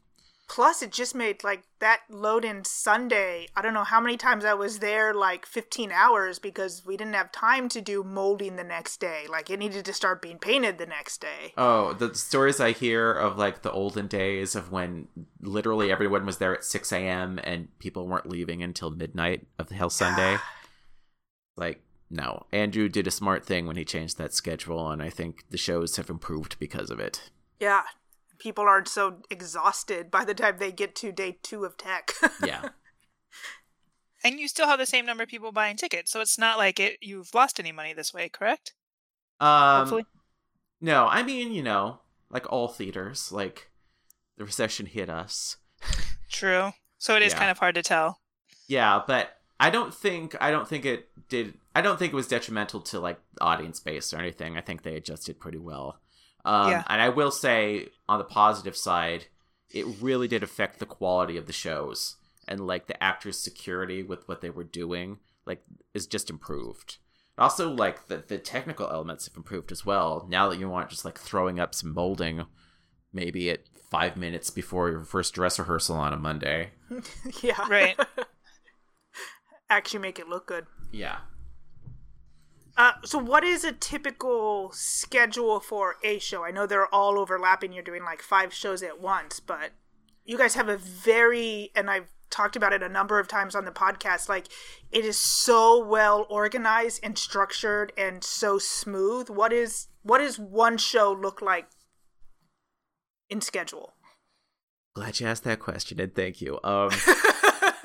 [0.46, 3.48] Plus, it just made like that load in Sunday.
[3.57, 7.14] I don't know how many times I was there, like 15 hours, because we didn't
[7.14, 9.24] have time to do molding the next day.
[9.28, 11.54] Like, it needed to start being painted the next day.
[11.57, 15.09] Oh, the stories I hear of like the olden days of when
[15.40, 17.40] literally everyone was there at 6 a.m.
[17.42, 20.37] and people weren't leaving until midnight of the Hell Sunday.
[21.57, 21.80] like,
[22.11, 22.46] no.
[22.52, 25.96] Andrew did a smart thing when he changed that schedule, and I think the shows
[25.96, 27.30] have improved because of it.
[27.59, 27.83] Yeah,
[28.44, 32.12] people aren't so exhausted by the time they get to day two of tech.
[32.46, 32.68] yeah.
[34.22, 36.78] And you still have the same number of people buying tickets, so it's not like
[36.78, 38.74] it you've lost any money this way, correct?
[39.40, 40.04] Um, Hopefully.
[40.80, 43.70] No, I mean, you know, like all theaters, like
[44.37, 45.57] the recession hit us.
[46.30, 46.72] True.
[46.98, 47.38] So it is yeah.
[47.38, 48.20] kind of hard to tell.
[48.68, 51.54] Yeah, but I don't think I don't think it did.
[51.74, 54.57] I don't think it was detrimental to like audience base or anything.
[54.59, 55.98] I think they adjusted pretty well.
[56.44, 56.85] Um, yeah.
[56.88, 59.26] And I will say, on the positive side,
[59.70, 64.28] it really did affect the quality of the shows and like the actors' security with
[64.28, 65.18] what they were doing.
[65.46, 66.98] Like, is just improved.
[67.37, 70.26] Also, like the the technical elements have improved as well.
[70.28, 72.46] Now that you aren't just like throwing up some molding,
[73.12, 76.70] maybe at five minutes before your first dress rehearsal on a Monday.
[77.42, 77.66] yeah.
[77.68, 77.98] Right.
[79.70, 80.66] Actually, make it look good.
[80.92, 81.18] Yeah.
[82.76, 86.44] Uh, so what is a typical schedule for a show?
[86.44, 87.72] I know they're all overlapping.
[87.72, 89.70] You're doing like five shows at once, but
[90.24, 93.64] you guys have a very, and I've talked about it a number of times on
[93.64, 94.46] the podcast, like
[94.90, 99.30] it is so well organized and structured and so smooth.
[99.30, 101.68] What is, what does one show look like
[103.30, 103.92] in schedule?
[104.96, 106.58] Glad you asked that question and thank you.
[106.64, 106.90] Um,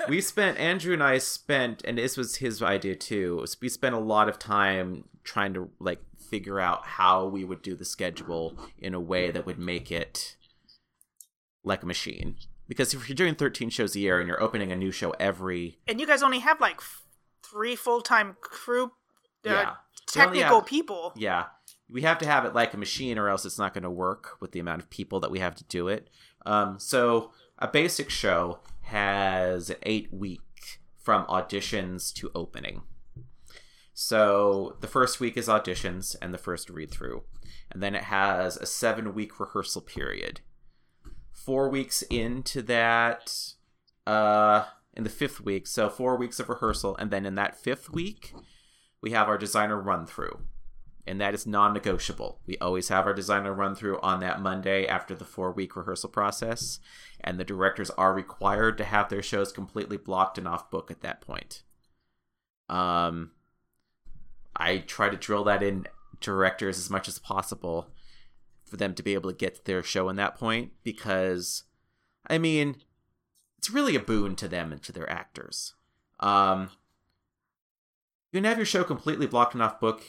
[0.08, 3.44] we spent Andrew and I spent, and this was his idea too.
[3.60, 7.74] We spent a lot of time trying to like figure out how we would do
[7.74, 10.36] the schedule in a way that would make it
[11.64, 12.36] like a machine.
[12.68, 15.78] Because if you're doing 13 shows a year and you're opening a new show every,
[15.88, 16.80] and you guys only have like
[17.42, 19.70] three full time crew, uh, yeah,
[20.06, 21.46] technical have, people, yeah,
[21.90, 24.36] we have to have it like a machine, or else it's not going to work
[24.40, 26.08] with the amount of people that we have to do it.
[26.46, 32.82] Um, so a basic show has eight weeks from auditions to opening.
[33.94, 37.22] So the first week is auditions and the first read through.
[37.70, 40.40] And then it has a seven week rehearsal period.
[41.32, 43.54] Four weeks into that,
[44.06, 47.90] uh, in the fifth week, so four weeks of rehearsal, and then in that fifth
[47.90, 48.34] week,
[49.00, 50.40] we have our designer run through
[51.10, 52.38] and that is non-negotiable.
[52.46, 56.78] We always have our designer run through on that Monday after the 4-week rehearsal process,
[57.20, 61.00] and the directors are required to have their shows completely blocked and off book at
[61.00, 61.64] that point.
[62.68, 63.32] Um
[64.54, 65.88] I try to drill that in
[66.20, 67.88] directors as much as possible
[68.64, 71.64] for them to be able to get their show in that point because
[72.28, 72.76] I mean,
[73.58, 75.74] it's really a boon to them and to their actors.
[76.20, 76.70] Um
[78.30, 80.04] you can have your show completely blocked and off book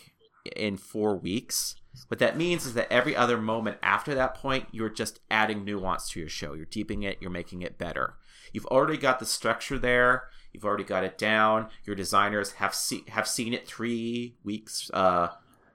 [0.55, 1.75] in four weeks.
[2.07, 6.09] What that means is that every other moment after that point, you're just adding nuance
[6.11, 6.53] to your show.
[6.53, 8.15] You're deepening it, you're making it better.
[8.53, 10.25] You've already got the structure there.
[10.53, 11.67] You've already got it down.
[11.85, 15.29] Your designers have see- have seen it three weeks uh,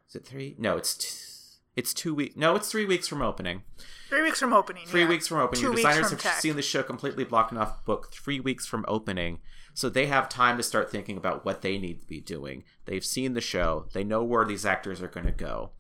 [0.09, 0.55] Is it three?
[0.59, 1.37] No, it's t-
[1.77, 2.37] it's two weeks.
[2.37, 3.63] No, it's three weeks from opening.
[4.09, 4.87] Three weeks from opening.
[4.87, 5.09] Three yeah.
[5.09, 5.63] weeks from opening.
[5.63, 6.41] Two weeks designers from have tech.
[6.41, 9.41] seen the show completely blocked off book three weeks from opening.
[9.77, 12.65] So they have time to start thinking about what they need to be doing.
[12.87, 13.85] They've seen the show.
[13.93, 15.73] They know where these actors are going to go.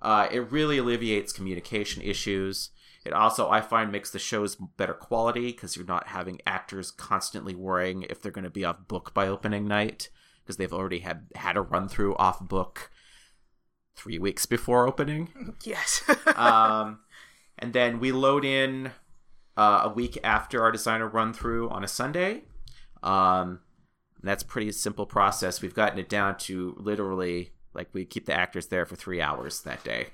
[0.00, 2.70] Uh, it really alleviates communication issues.
[3.04, 7.54] It also, I find, makes the shows better quality because you're not having actors constantly
[7.54, 10.08] worrying if they're going to be off book by opening night
[10.42, 12.90] because they've already had had a run through off book
[13.94, 15.28] three weeks before opening
[15.62, 16.02] Yes.
[16.36, 17.00] um,
[17.58, 18.92] and then we load in
[19.58, 22.44] uh, a week after our designer run through on a Sunday.
[23.02, 23.60] Um,
[24.22, 25.60] that's a pretty simple process.
[25.62, 29.62] We've gotten it down to literally like we keep the actors there for three hours
[29.62, 30.08] that day.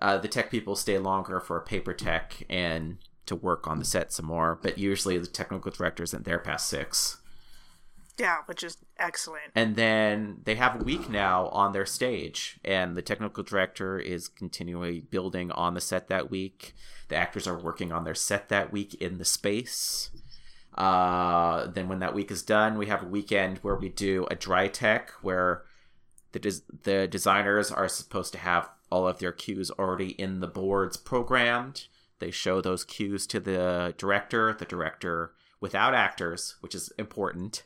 [0.00, 3.84] Uh, the tech people stay longer for a paper tech and to work on the
[3.84, 7.16] set some more, but usually the technical director isn't there past six.
[8.18, 9.52] yeah, which is excellent.
[9.54, 14.28] And then they have a week now on their stage, and the technical director is
[14.28, 16.74] continually building on the set that week.
[17.08, 20.10] The actors are working on their set that week in the space.
[20.76, 24.34] Uh, then, when that week is done, we have a weekend where we do a
[24.34, 25.64] dry tech where
[26.32, 30.46] the des- the designers are supposed to have all of their cues already in the
[30.46, 31.86] boards programmed.
[32.18, 34.54] They show those cues to the director.
[34.58, 37.64] The director, without actors, which is important,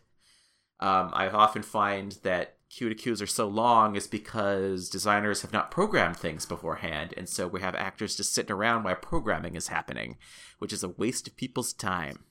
[0.81, 5.53] um, I often find that cue to cues are so long is because designers have
[5.53, 9.69] not programmed things beforehand, and so we have actors just sitting around while programming is
[9.69, 10.17] happening,
[10.59, 12.25] which is a waste of people's time.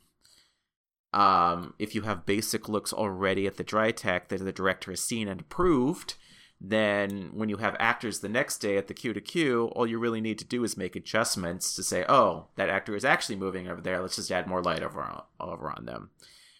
[1.11, 5.01] Um, if you have basic looks already at the dry tech that the director has
[5.01, 6.15] seen and approved,
[6.61, 9.97] then when you have actors the next day at the cue to cue, all you
[9.97, 13.67] really need to do is make adjustments to say, oh, that actor is actually moving
[13.67, 14.01] over there.
[14.01, 16.11] Let's just add more light over on, over on them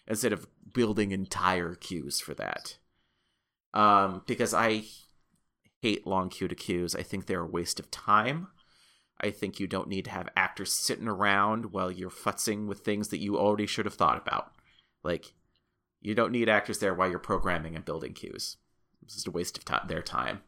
[0.08, 2.78] instead of building entire cues for that.
[3.74, 4.84] Um, because I
[5.82, 6.96] hate long cue to cues.
[6.96, 8.48] I think they're a waste of time.
[9.22, 13.08] I think you don't need to have actors sitting around while you're futzing with things
[13.08, 14.52] that you already should have thought about.
[15.02, 15.32] Like,
[16.00, 18.56] you don't need actors there while you're programming and building cues.
[19.02, 20.42] It's just a waste of their time,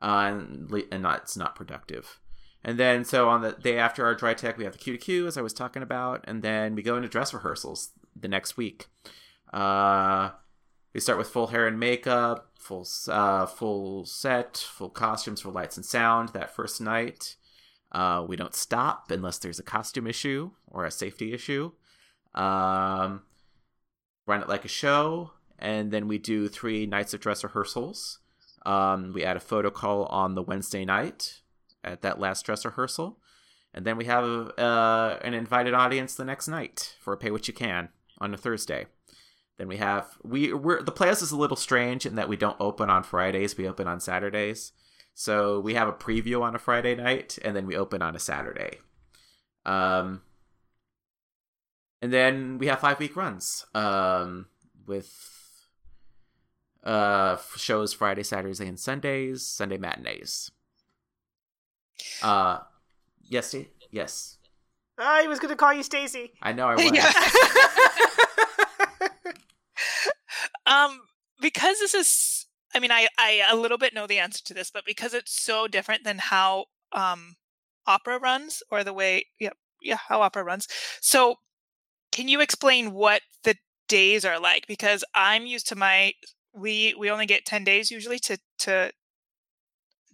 [0.00, 2.20] uh, and, and not it's not productive.
[2.64, 4.98] And then so on the day after our dry tech, we have the cue to
[4.98, 8.56] cue as I was talking about, and then we go into dress rehearsals the next
[8.56, 8.86] week.
[9.52, 10.30] Uh,
[10.92, 15.76] we start with full hair and makeup, full uh, full set, full costumes for lights
[15.76, 17.36] and sound that first night.
[17.90, 21.72] Uh, we don't stop unless there's a costume issue or a safety issue.
[22.34, 23.22] Um,
[24.26, 28.18] run it like a show, and then we do three nights of dress rehearsals.
[28.66, 31.40] Um, we add a photo call on the Wednesday night
[31.82, 33.18] at that last dress rehearsal,
[33.72, 34.24] and then we have
[34.58, 38.86] uh, an invited audience the next night for Pay What You Can on a Thursday.
[39.56, 42.56] Then we have we we're the Playhouse is a little strange in that we don't
[42.60, 44.72] open on Fridays, we open on Saturdays.
[45.18, 48.20] So we have a preview on a Friday night, and then we open on a
[48.20, 48.78] Saturday.
[49.66, 50.22] Um,
[52.00, 54.46] and then we have five week runs um,
[54.86, 55.12] with
[56.84, 60.52] uh, shows Friday, Saturdays, and Sundays, Sunday matinees.
[62.22, 62.58] Uh,
[63.24, 63.70] yes, Steve?
[63.90, 64.38] yes.
[64.98, 66.30] I was going to call you Stacy.
[66.40, 66.92] I know I was.
[66.92, 67.12] Yeah.
[70.84, 71.00] um,
[71.40, 72.06] because this is,
[72.78, 75.32] I mean, I, I a little bit know the answer to this, but because it's
[75.42, 77.36] so different than how um
[77.86, 79.50] opera runs or the way, yeah,
[79.82, 80.68] yeah, how opera runs.
[81.02, 81.36] So,
[82.12, 83.56] can you explain what the
[83.88, 84.66] days are like?
[84.68, 86.14] Because I'm used to my
[86.54, 88.92] we we only get ten days usually to to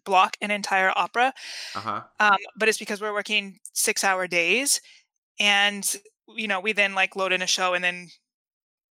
[0.05, 1.33] block an entire opera
[1.75, 2.09] Uh huh.
[2.21, 4.81] um, but it's because we're working six hour days
[5.41, 5.97] and
[6.37, 8.09] you know we then like load in a show and then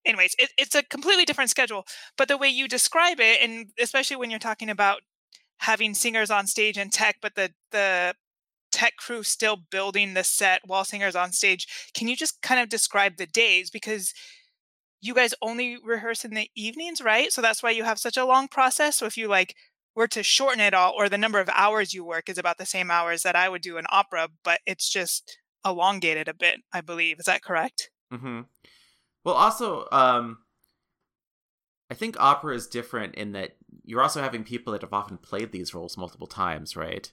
[0.05, 1.85] anyways it, it's a completely different schedule
[2.17, 5.01] but the way you describe it and especially when you're talking about
[5.59, 8.13] having singers on stage and tech but the the
[8.71, 12.69] tech crew still building the set while singers on stage can you just kind of
[12.69, 14.13] describe the days because
[14.99, 18.25] you guys only rehearse in the evenings right so that's why you have such a
[18.25, 19.55] long process so if you like
[19.95, 22.65] were to shorten it all, or the number of hours you work is about the
[22.65, 26.81] same hours that I would do an opera, but it's just elongated a bit, I
[26.81, 27.19] believe.
[27.19, 27.89] Is that correct?
[28.11, 28.41] Mm-hmm.
[29.23, 30.39] Well, also, um,
[31.89, 33.55] I think opera is different in that
[33.85, 37.11] you're also having people that have often played these roles multiple times, right?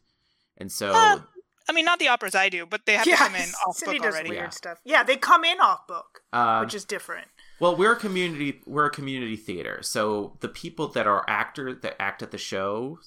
[0.57, 1.21] And so, Uh,
[1.69, 3.99] I mean, not the operas I do, but they have to come in off Cindy
[3.99, 4.31] book does already.
[4.31, 4.49] weird Yeah.
[4.51, 4.79] stuff.
[4.85, 7.29] Yeah, they come in off book, um, which is different.
[7.61, 8.61] Well, we're a community.
[8.67, 12.99] We're a community theater, so the people that are actors that act at the show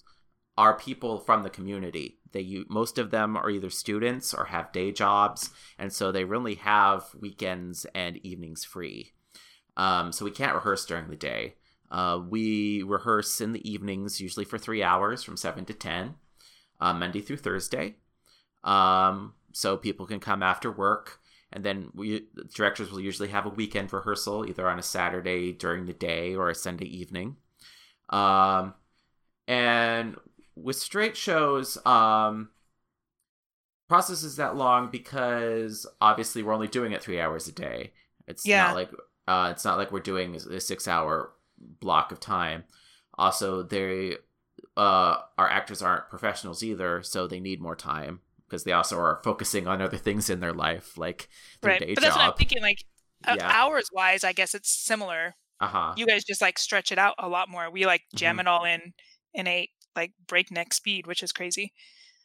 [0.58, 2.20] are people from the community.
[2.34, 6.56] They most of them are either students or have day jobs, and so they really
[6.56, 9.14] have weekends and evenings free.
[9.78, 11.56] Um, so we can't rehearse during the day.
[11.90, 16.16] Uh, we rehearse in the evenings, usually for three hours from 7 to 10,
[16.82, 17.98] uh, Monday through Thursday.
[18.64, 21.20] Um, so people can come after work.
[21.52, 22.26] And then we
[22.56, 26.50] directors will usually have a weekend rehearsal, either on a Saturday during the day or
[26.50, 27.36] a Sunday evening.
[28.10, 28.74] Um,
[29.48, 30.16] and
[30.56, 32.50] with straight shows, um,
[33.90, 37.92] process is that long because obviously we're only doing it three hours a day.
[38.28, 38.68] It's Yeah.
[38.68, 38.92] not like
[39.28, 42.66] uh, it's not like we're doing a six hour block of time.
[43.18, 44.18] Also, they
[44.76, 49.22] uh, our actors aren't professionals either, so they need more time because they also are
[49.24, 51.30] focusing on other things in their life, like
[51.62, 51.80] their right.
[51.80, 52.62] day But that's what I'm thinking.
[52.62, 52.84] Like
[53.26, 53.50] Yeah.
[53.50, 55.36] hours wise, I guess it's similar.
[55.60, 55.94] Uh huh.
[55.96, 57.70] You guys just like stretch it out a lot more.
[57.70, 58.42] We like jam Mhm.
[58.42, 58.94] it all in
[59.34, 61.74] in a like breakneck speed, which is crazy.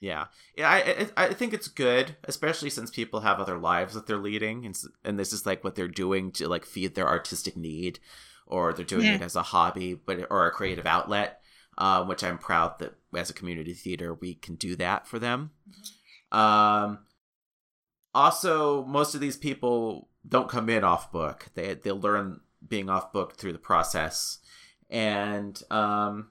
[0.01, 0.71] Yeah, yeah.
[0.71, 4.65] I, I I think it's good, especially since people have other lives that they're leading,
[4.65, 7.99] and and this is like what they're doing to like feed their artistic need,
[8.47, 9.15] or they're doing Mhm.
[9.17, 11.41] it as a hobby, but or a creative outlet.
[11.77, 15.53] Uh, which I'm proud that as a community theater we can do that for them.
[16.33, 16.99] Um,
[18.15, 21.47] also, most of these people don't come in off book.
[21.55, 24.39] They they'll learn being off book through the process,
[24.91, 26.31] and um,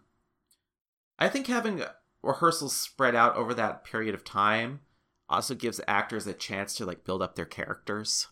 [1.19, 1.83] I think having
[2.21, 4.81] rehearsals spread out over that period of time
[5.29, 8.27] also gives actors a chance to like build up their characters,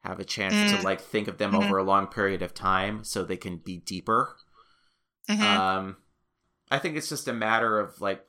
[0.00, 0.78] have a chance Mm.
[0.78, 1.64] to like think of them Mhm.
[1.64, 4.36] over a long period of time, so they can be deeper.
[5.28, 5.40] Mhm.
[5.40, 5.96] Um,
[6.70, 8.26] I think it's just a matter of like,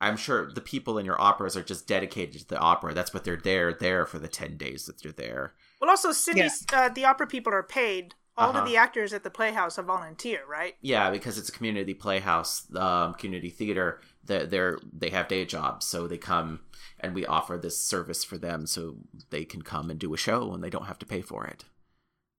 [0.00, 2.94] I'm sure the people in your operas are just dedicated to the opera.
[2.94, 5.54] That's what they're there there for the ten days that they're there.
[5.80, 8.14] Well, also, Cindy's uh, the opera people are paid.
[8.38, 8.60] All Uh-huh.
[8.60, 10.76] of the actors at the Playhouse are volunteer, right?
[10.80, 14.00] Yeah, because it's a community playhouse, um, community theater.
[14.24, 16.60] They're, they're they have day jobs, so they come
[17.00, 18.96] and we offer this service for them, so
[19.30, 21.64] they can come and do a show and they don't have to pay for it.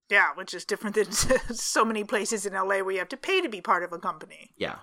[0.10, 1.12] Yeah, which is different than
[1.56, 4.00] so many places in LA where you have to pay to be part of a
[4.00, 4.52] company.
[4.58, 4.78] Yeah.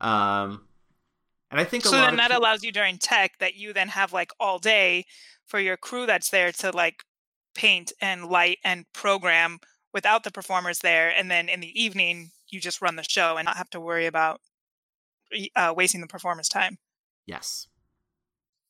[0.00, 0.66] Um,
[1.50, 3.54] and I think a so lot then of that peop- allows you during tech that
[3.56, 5.04] you then have like all day
[5.46, 7.02] for your crew that's there to like
[7.54, 9.58] paint and light and program
[9.96, 13.46] without the performers there and then in the evening you just run the show and
[13.46, 14.40] not have to worry about
[15.56, 16.78] uh, wasting the performers time
[17.24, 17.66] yes,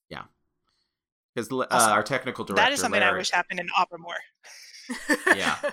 [0.08, 0.22] yeah,
[1.34, 1.92] because uh, Awesome.
[1.92, 4.14] our technical director that is something i wish happened in opera more
[5.36, 5.56] Yeah.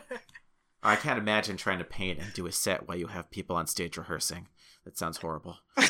[0.85, 3.67] I can't imagine trying to paint and do a set while you have people on
[3.67, 4.47] stage rehearsing.
[4.83, 5.59] That sounds horrible.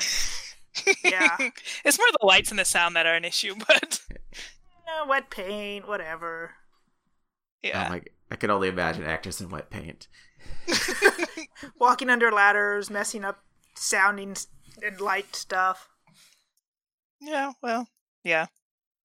[1.03, 1.37] Yeah.
[1.85, 4.01] it's more the lights and the sound that are an issue but
[5.07, 6.51] wet paint, whatever.
[7.61, 8.01] yeah Oh my,
[8.33, 10.07] I can only imagine actors in wet paint.
[11.79, 13.43] Walking under ladders, messing up
[13.75, 14.35] sounding
[14.83, 15.87] and light stuff.
[17.21, 17.87] yeah well
[18.23, 18.47] yeah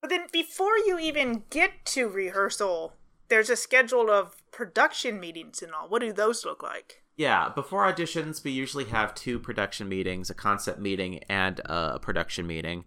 [0.01, 2.95] But then before you even get to rehearsal,
[3.29, 5.89] there's a schedule of production meetings and all.
[5.91, 7.03] What do those look like?
[7.17, 12.47] Yeah, before auditions, we usually have two production meetings, a concept meeting and a production
[12.47, 12.85] meeting.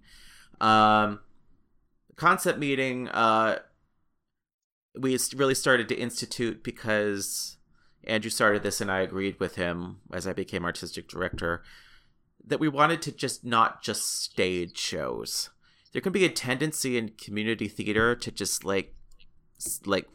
[0.60, 1.20] Um,
[2.16, 3.60] concept meeting, uh,
[5.00, 7.58] we really started to institute because
[8.04, 11.64] Andrew started this and I agreed with him as I became artistic director
[12.46, 15.50] that we wanted to just not just stage shows.
[15.94, 18.96] There can be a tendency in community theater to just like,
[19.86, 20.08] like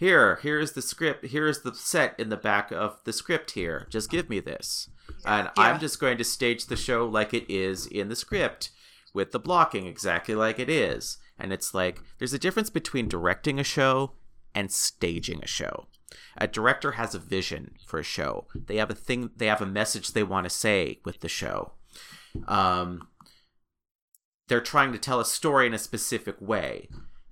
[0.00, 4.10] here here's the script here's the set in the back of the script here just
[4.10, 4.88] give me this
[5.26, 5.62] and Yeah.
[5.62, 8.70] i'm just going to stage the show like it is in the script
[9.12, 13.58] with the blocking exactly like it is and it's like there's a difference between directing
[13.58, 14.12] a show
[14.54, 15.86] and staging a show.
[16.36, 18.46] A director has a vision for a show.
[18.54, 21.72] They have a thing they have a message they want to say with the show.
[22.46, 23.08] Um
[24.48, 26.88] they're trying to tell a story in a specific way.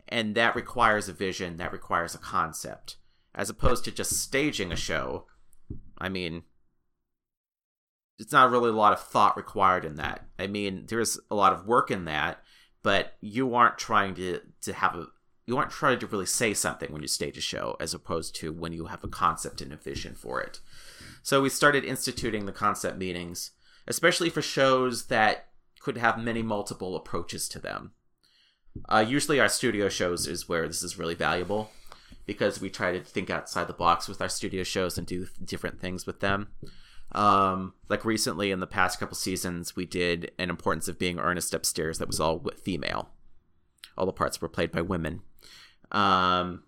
[0.06, 2.96] And that requires a vision that requires a concept.
[3.34, 5.26] As opposed to just staging a show
[6.00, 6.42] i mean
[8.18, 10.26] it's not really a lot of thought required in that.
[10.38, 12.42] I mean there's a lot of work in that
[12.82, 15.06] but you aren't trying to to have a
[15.46, 18.52] you aren't trying to really say something when you stage a show as opposed to
[18.52, 20.60] when you have a concept and a vision for it
[21.22, 23.52] so we started instituting the concept meetings
[23.86, 25.48] especially for shows that
[25.80, 27.92] could have many multiple approaches to them
[28.88, 31.70] uh, usually, our studio shows is where this is really valuable
[32.26, 35.80] because we try to think outside the box with our studio shows and do different
[35.80, 36.48] things with them.
[37.12, 41.54] Um, like recently, in the past couple seasons, we did an importance of being earnest
[41.54, 43.10] upstairs that was all female.
[43.96, 45.22] All the parts were played by women.
[45.90, 46.64] Um,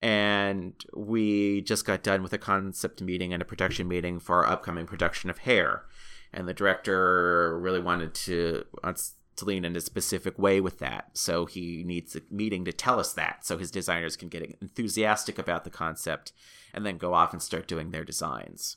[0.00, 4.52] and we just got done with a concept meeting and a production meeting for our
[4.52, 5.84] upcoming production of Hair.
[6.32, 11.10] And the director really wanted to wants to lean in a specific way with that.
[11.14, 15.38] So he needs a meeting to tell us that so his designers can get enthusiastic
[15.38, 16.32] about the concept
[16.74, 18.76] and then go off and start doing their designs.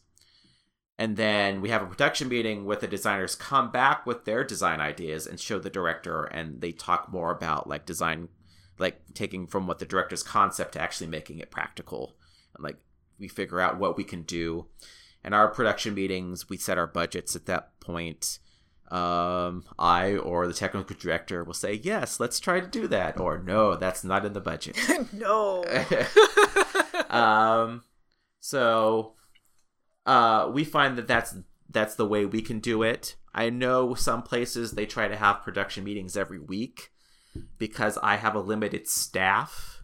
[1.02, 4.80] And then we have a production meeting with the designers come back with their design
[4.80, 8.30] ideas and show the director and they talk more about like design
[8.78, 12.18] like taking from what the director's concept to actually making it practical.
[12.54, 12.78] And like
[13.18, 14.68] we figure out what we can do.
[15.24, 18.38] And our production meetings, we set our budgets at that point
[18.92, 23.20] um, I or the technical director will say, yes, let's try to do that.
[23.20, 24.78] Or no, that's not in the budget.
[25.14, 25.66] no.
[27.10, 27.86] um,
[28.40, 29.16] so
[30.06, 31.36] uh, we find that that's
[31.70, 33.16] that's the way we can do it.
[33.34, 36.92] I know some places they try to have production meetings every week
[37.58, 39.82] because I have a limited staff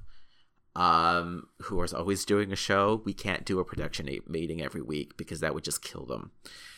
[0.75, 3.01] um, who is always doing a show.
[3.05, 6.31] We can't do a production meeting every week because that would just kill them.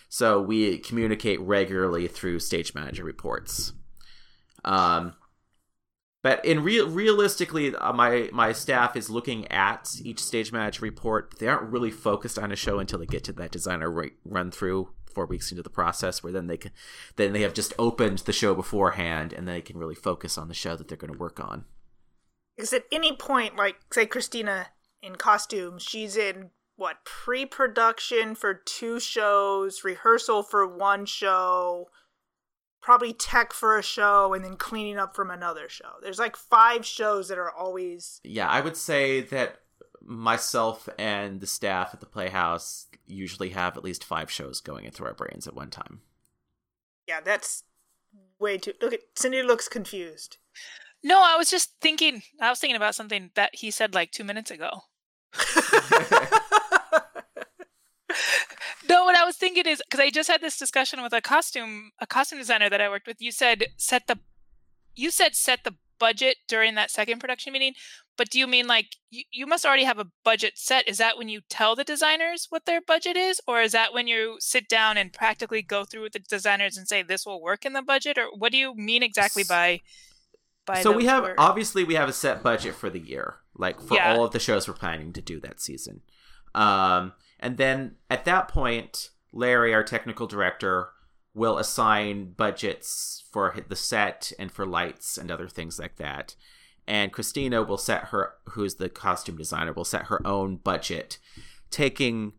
[0.09, 3.73] So we communicate regularly through stage manager reports.
[4.63, 5.13] Um,
[6.22, 11.36] but in real realistically, uh, my my staff is looking at each stage manager report.
[11.39, 14.89] They aren't really focused on a show until they get to that designer run through
[15.13, 16.72] four weeks into the process, where then they can
[17.15, 20.53] then they have just opened the show beforehand, and they can really focus on the
[20.53, 21.65] show that they're going to work on.
[22.55, 24.67] Because at any point, like say Christina
[25.01, 31.89] in costume she's in what pre-production for two shows, rehearsal for one show,
[32.82, 35.93] probably tech for a show, and then cleaning up from another show.
[36.01, 38.21] There's like five shows that are always.
[38.23, 39.59] Yeah, I would say that
[40.01, 45.03] myself and the staff at the Playhouse usually have at least five shows going into
[45.05, 46.01] our brains at one time.
[47.07, 47.63] Yeah, that's
[48.39, 48.73] way too.
[48.82, 50.38] Look at Cindy looks confused.
[51.03, 52.23] No, I was just thinking.
[52.41, 54.82] I was thinking about something that he said like two minutes ago.
[58.99, 61.91] no, what I was thinking is because I just had this discussion with a costume
[61.99, 63.21] a costume designer that I worked with.
[63.21, 64.19] You said set the
[64.95, 67.73] you said set the budget during that second production meeting,
[68.17, 70.87] but do you mean like you, you must already have a budget set?
[70.87, 74.07] Is that when you tell the designers what their budget is, or is that when
[74.07, 77.65] you sit down and practically go through with the designers and say this will work
[77.65, 79.79] in the budget, or what do you mean exactly by?
[80.65, 81.35] by so we have word?
[81.37, 84.13] obviously we have a set budget for the year, like for yeah.
[84.13, 86.01] all of the shows we're planning to do that season.
[86.53, 90.89] Um, and then at that point, Larry, our technical director,
[91.33, 96.35] will assign budgets for the set and for lights and other things like that.
[96.87, 101.19] And Christina will set her, who's the costume designer, will set her own budget,
[101.69, 102.33] taking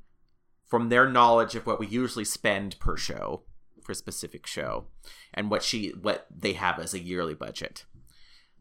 [0.66, 3.42] from their knowledge of what we usually spend per show
[3.82, 4.86] for a specific show
[5.32, 7.84] and what she what they have as a yearly budget.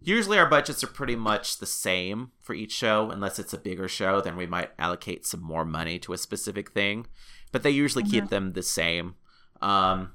[0.02, 3.88] Usually our budgets are pretty much the same for each show, unless it's a bigger
[3.88, 7.08] show, then we might allocate some more money to a specific thing.
[7.52, 8.12] But they usually mm-hmm.
[8.12, 9.16] keep them the same.
[9.62, 10.14] Um,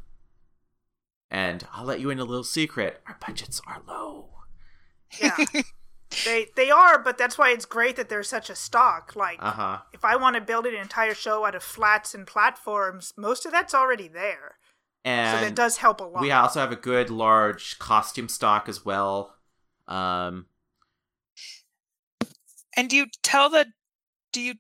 [1.30, 4.30] and I'll let you in a little secret: our budgets are low.
[5.20, 5.37] Yeah,
[6.24, 9.14] they they are, but that's why it's great that there's such a stock.
[9.16, 9.78] Like, uh-huh.
[9.93, 13.53] if I want to build an entire show out of flats and platforms, most of
[13.53, 14.57] that's already there.
[15.05, 16.22] And so that does help a lot.
[16.22, 19.35] We also have a good large costume stock as well.
[19.87, 20.47] Um,
[22.76, 23.66] and do you tell the
[24.32, 24.55] do you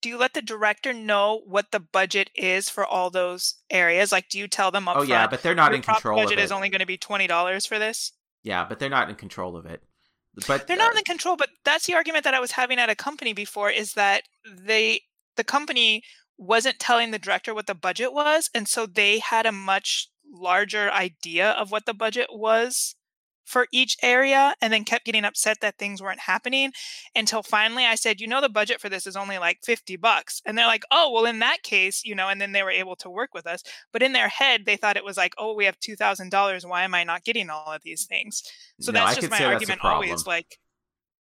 [0.00, 4.12] do you let the director know what the budget is for all those areas?
[4.12, 6.16] Like, do you tell them up Oh yeah, but they're not in control.
[6.16, 8.12] Budget is only going to be twenty dollars for this.
[8.42, 9.82] Yeah, but they're not in control of it.
[10.46, 11.36] But they're not uh, in control.
[11.36, 15.02] But that's the argument that I was having at a company before is that they
[15.36, 16.02] the company
[16.36, 20.90] wasn't telling the director what the budget was, and so they had a much larger
[20.92, 22.94] idea of what the budget was
[23.48, 26.70] for each area and then kept getting upset that things weren't happening
[27.16, 30.42] until finally I said, you know, the budget for this is only like 50 bucks.
[30.44, 32.94] And they're like, oh, well, in that case, you know, and then they were able
[32.96, 33.62] to work with us.
[33.90, 36.68] But in their head, they thought it was like, oh, we have $2,000.
[36.68, 38.42] Why am I not getting all of these things?
[38.80, 40.26] So no, that's just my argument always.
[40.26, 40.58] Like,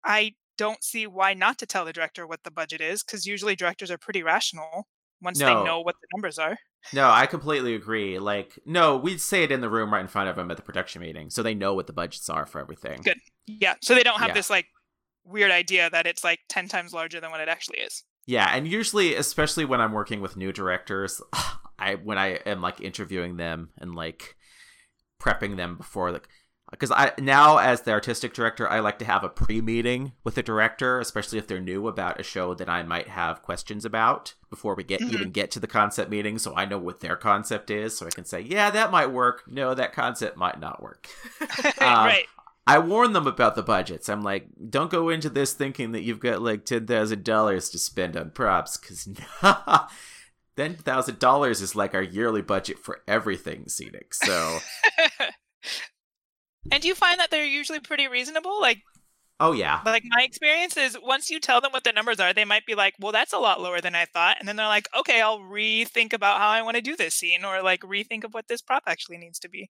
[0.04, 3.56] I don't see why not to tell the director what the budget is because usually
[3.56, 4.88] directors are pretty rational
[5.22, 5.45] once no.
[5.45, 6.57] they know what the numbers are.
[6.93, 8.20] No, I completely agree.
[8.20, 10.63] Like, no, we'd say it in the room right in front of them at the
[10.63, 13.01] production meeting, so they know what the budgets are for everything.
[13.03, 13.20] Good.
[13.45, 13.76] Yeah.
[13.82, 14.34] So they don't have yeah.
[14.36, 14.68] this like
[15.26, 18.03] weird idea that it's like ten times larger than what it actually is.
[18.26, 21.22] Yeah, and usually, especially when I'm working with new directors,
[21.80, 24.36] I when I am like interviewing them and like
[25.20, 26.28] prepping them before like
[26.72, 30.43] because I now as the artistic director, I like to have a pre-meeting with the
[30.43, 34.76] director, especially if they're new about a show that I might have questions about before
[34.76, 35.13] we get mm-hmm.
[35.13, 38.09] even get to the concept meeting, so I know what their concept is, so I
[38.09, 39.43] can say, yeah, that might work.
[39.47, 41.07] No, that concept might not work.
[41.63, 42.26] um, right.
[42.65, 44.09] I warn them about the budgets.
[44.09, 47.80] I'm like, don't go into this thinking that you've got like ten thousand dollars to
[47.80, 49.07] spend on props, because
[50.57, 54.13] ten thousand dollars is like our yearly budget for everything scenic.
[54.13, 54.59] So.
[56.72, 58.59] And do you find that they're usually pretty reasonable?
[58.61, 58.82] Like,
[59.39, 59.82] Oh yeah.
[59.86, 62.74] like my experience is once you tell them what the numbers are, they might be
[62.74, 65.39] like, "Well, that's a lot lower than I thought," and then they're like, "Okay, I'll
[65.39, 68.61] rethink about how I want to do this scene, or like rethink of what this
[68.63, 69.70] prop actually needs to be."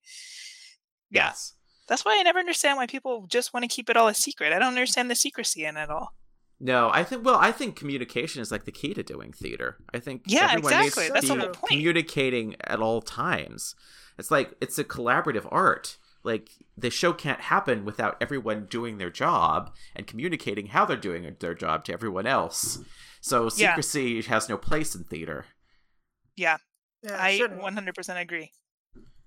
[1.12, 1.28] Yeah.
[1.30, 1.54] Yes.
[1.90, 4.52] That's why I never understand why people just want to keep it all a secret.
[4.54, 6.14] I don't understand the secrecy in it all.
[6.60, 7.24] No, I think.
[7.26, 9.78] Well, I think communication is like the key to doing theater.
[9.94, 11.04] I think Yeah, everyone exactly.
[11.04, 11.70] needs That's the whole point.
[11.72, 13.76] communicating at all times.
[14.18, 15.98] It's like it's a collaborative art.
[16.28, 21.36] Like the show can't happen without everyone doing their job and communicating how they're doing
[21.40, 22.80] their job to everyone else.
[23.22, 23.76] So Yeah.
[23.76, 25.46] secrecy has no place in theater.
[26.36, 26.58] Yeah,
[27.02, 27.62] Yeah, I shouldn't.
[27.62, 28.52] 100% agree.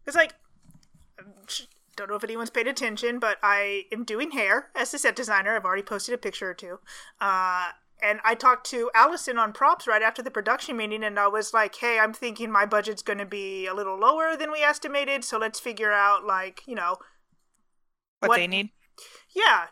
[0.07, 0.35] It's like,
[1.97, 5.57] don't know if anyone's paid attention, but I am doing hair as the set designer.
[5.57, 6.79] I've already posted a picture or two.
[7.21, 7.71] Uh,
[8.03, 11.53] and I talked to Allison on props right after the production meeting, and I was
[11.55, 15.25] like, hey, I'm thinking my budget's going to be a little lower than we estimated,
[15.25, 16.97] so let's figure out, like, you know,
[18.21, 18.71] What, What- they need.
[19.35, 19.69] yeah,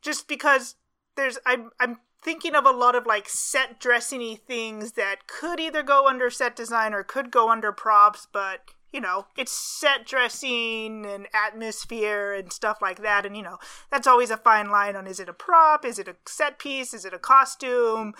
[0.00, 0.76] just because
[1.16, 5.82] there's I'm I'm thinking of a lot of like set dressingy things that could either
[5.82, 8.60] go under set design or could go under props, but
[8.92, 13.58] you know, it's set dressing and atmosphere and stuff like that and you know,
[13.90, 16.92] that's always a fine line on is it a prop, is it a set piece,
[16.94, 18.14] is it a costume?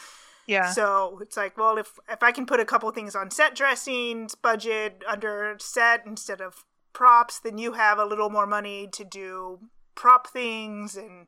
[0.46, 0.70] Yeah.
[0.70, 4.34] So it's like, well, if if I can put a couple things on set dressings
[4.34, 9.60] budget under set instead of props, then you have a little more money to do
[9.94, 11.26] prop things and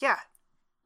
[0.00, 0.18] yeah,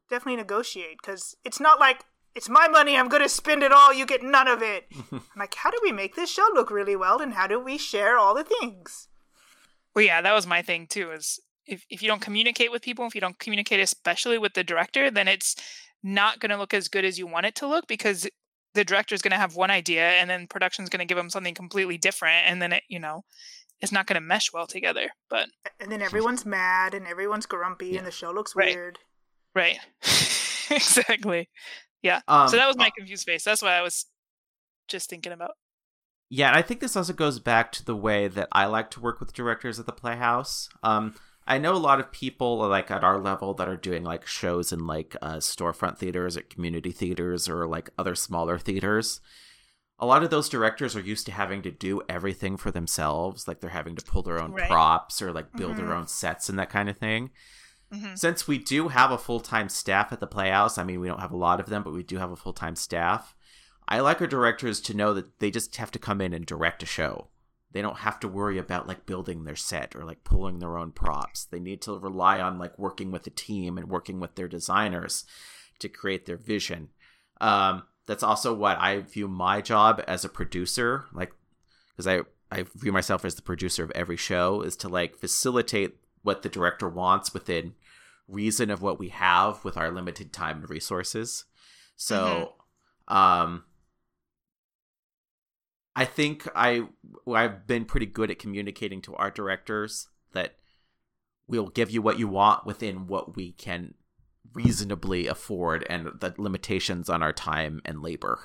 [0.09, 2.05] definitely negotiate because it's not like
[2.35, 2.95] it's my money.
[2.97, 3.93] I'm going to spend it all.
[3.93, 4.85] You get none of it.
[5.11, 7.77] I'm like, how do we make this show look really well, and how do we
[7.77, 9.07] share all the things?
[9.95, 11.11] Well, yeah, that was my thing too.
[11.11, 14.63] Is if if you don't communicate with people, if you don't communicate especially with the
[14.63, 15.55] director, then it's
[16.03, 18.27] not going to look as good as you want it to look because
[18.75, 21.29] the director is going to have one idea and then production's going to give them
[21.29, 23.23] something completely different, and then it you know
[23.81, 25.09] it's not going to mesh well together.
[25.29, 25.47] But
[25.79, 27.99] And then everyone's mad and everyone's grumpy, Yeah.
[27.99, 28.75] and the show looks Right.
[28.75, 28.99] weird.
[29.55, 29.79] right,
[30.69, 31.49] exactly.
[32.01, 32.21] Yeah.
[32.27, 33.43] Um, so that was my confused face.
[33.43, 34.05] That's what I was
[34.87, 35.51] just thinking about.
[36.29, 38.99] Yeah, and I think this also goes back to the way that I like to
[38.99, 40.69] work with directors at the Playhouse.
[40.83, 41.15] Um,
[41.47, 44.71] I know a lot of people like at our level that are doing like shows
[44.71, 49.19] in like uh, storefront theaters or community theaters or like other smaller theaters.
[49.97, 53.59] A lot of those directors are used to having to do everything for themselves, like
[53.59, 54.69] they're having to pull their own Right.
[54.69, 55.77] props or like build Mhm.
[55.77, 57.31] their own sets and that kind of thing.
[57.91, 61.07] Hmm Since we do have a full time staff at the Playhouse, I mean, we
[61.07, 63.35] don't have a lot of them, but we do have a full time staff.
[63.87, 66.83] I like our directors to know that they just have to come in and direct
[66.83, 67.29] a show.
[67.71, 70.91] They don't have to worry about like building their set or like pulling their own
[70.91, 71.45] props.
[71.45, 75.25] They need to rely on like working with a team and working with their designers
[75.79, 76.89] to create their vision.
[77.41, 81.31] Um, that's also what I view my job as a producer, like
[81.91, 82.21] because I
[82.51, 86.49] I view myself as the producer of every show is to like facilitate what the
[86.49, 87.73] director wants within
[88.27, 91.45] reason of what we have with our limited time and resources.
[91.95, 92.53] So,
[93.07, 93.63] um,
[95.95, 96.87] I think I
[97.27, 100.55] I've been pretty good at communicating to our directors that
[101.47, 103.95] we'll give you what you want within what we can
[104.53, 108.39] reasonably afford and the limitations on our time and labor.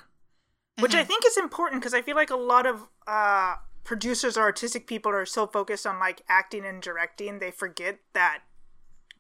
[0.81, 3.55] which I think is important because I feel like a lot of uh,
[3.85, 8.41] producers or artistic people are so focused on like acting and directing, they forget that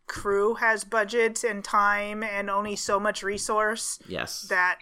[0.06, 4.42] crew has budgets and time and only so much resource Yes.
[4.42, 4.80] that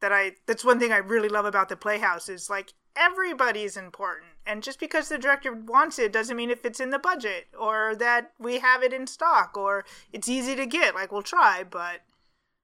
[0.00, 4.32] that I that's one thing I really love about the Playhouse is like everybody's important.
[4.46, 7.94] And just because the director wants it doesn't mean it fits in the budget or
[7.96, 12.02] that we have it in stock or it's easy to get like we'll try but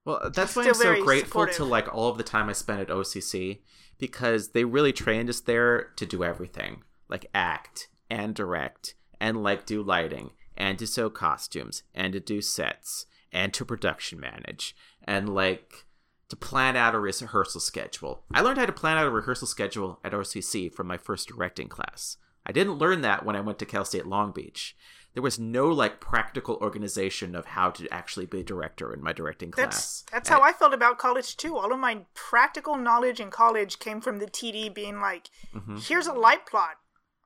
[0.05, 2.88] Well, that's why I'm so grateful to like all of the time I spent at
[2.88, 3.59] OCC
[4.03, 9.64] because they really trained us there to do everything, like act and direct and like
[9.64, 14.74] do lighting and to sew costumes and to do sets and to production manage
[15.05, 15.86] and like
[16.28, 18.24] to plan out a rehearsal schedule.
[18.34, 21.68] I learned how to plan out a rehearsal schedule at OCC from my first directing
[21.68, 22.16] class.
[22.44, 24.74] I didn't learn that when I went to Cal State Long Beach.
[25.14, 29.12] There was no like practical organization of how to actually be a director in my
[29.12, 30.04] directing class.
[30.10, 31.56] that's And- how I felt about college too.
[31.56, 35.86] All of my practical knowledge in college came from the TD being like, Mhm.
[35.86, 36.78] "Here's a light plot.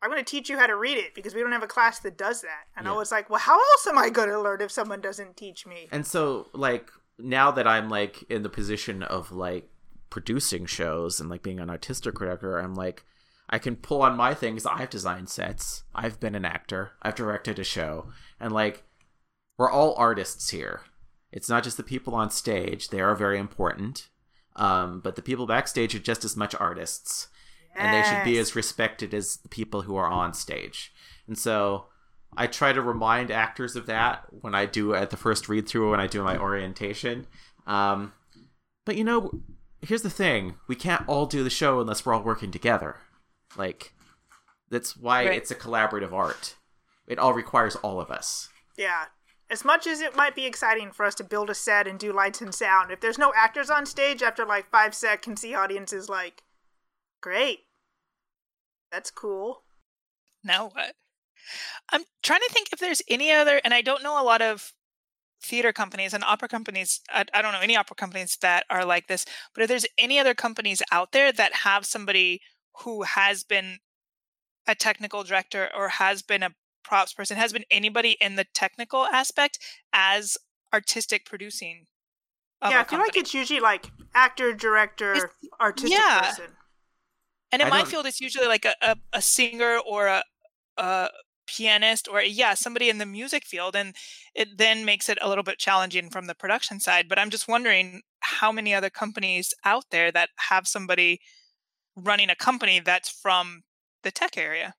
[0.02, 2.00] I'm going to teach you how to read it because we don't have a class
[2.00, 4.60] that does that." And I was like, "Well, how else am I going to learn
[4.60, 9.02] if someone doesn't teach me?" And so like now that I'm like in the position
[9.02, 9.70] of like
[10.10, 13.04] producing shows and like being an artistic director, I'm like
[13.48, 14.66] I can pull on my things.
[14.66, 15.84] I've designed sets.
[15.94, 16.92] I've been an actor.
[17.02, 18.08] I've directed a show.
[18.40, 18.82] And like
[19.58, 20.80] we're all artists here.
[21.32, 22.88] It's not just the people on stage.
[22.88, 24.08] They are very important.
[24.56, 27.28] Um, but the people backstage are just as much artists.
[27.78, 30.94] And they should be as respected as the people who are on stage.
[31.26, 31.88] And so
[32.34, 35.90] I try to remind actors of that when I do at the first read through
[35.90, 37.26] when I do my orientation.
[37.66, 38.14] Um,
[38.86, 39.42] but you know,
[39.82, 42.96] here's the thing: we can't all do the show unless we're all working together.
[43.56, 43.92] Like
[44.70, 45.36] that's why Right.
[45.36, 46.56] it's a collaborative art.
[47.06, 48.48] It all requires all of us.
[48.76, 49.06] Yeah.
[49.48, 52.12] As much as it might be exciting for us to build a set and do
[52.12, 55.92] lights and sound, if there's no actors on stage after like five seconds, the audience
[55.92, 56.42] is like,
[57.20, 57.60] great.
[58.90, 59.62] That's cool.
[60.42, 60.94] Now what?
[61.90, 64.72] I'm trying to think if there's any other, and I don't know a lot of
[65.40, 67.00] theater companies and opera companies.
[67.08, 69.24] I, I don't know any opera companies that are like this,
[69.54, 72.40] but if there's any other companies out there that have somebody
[72.82, 73.78] who has been
[74.66, 76.50] a technical director or has been a
[76.82, 79.58] props person, has been anybody in the technical aspect
[79.92, 80.36] as
[80.72, 81.86] artistic producing.
[82.62, 86.20] Of yeah, a I feel like it's usually like actor, director, It's- artistic yeah.
[86.30, 86.56] person.
[87.52, 90.22] And in I my don't- field, it's usually like a, a, a singer or a,
[90.76, 91.10] a
[91.46, 93.94] pianist or yeah, somebody in the music field, and
[94.34, 97.08] it then makes it a little bit challenging from the production side.
[97.08, 101.20] But I'm just wondering how many other companies out there that have somebody
[101.96, 103.62] running a company that's from
[104.02, 104.74] the tech area.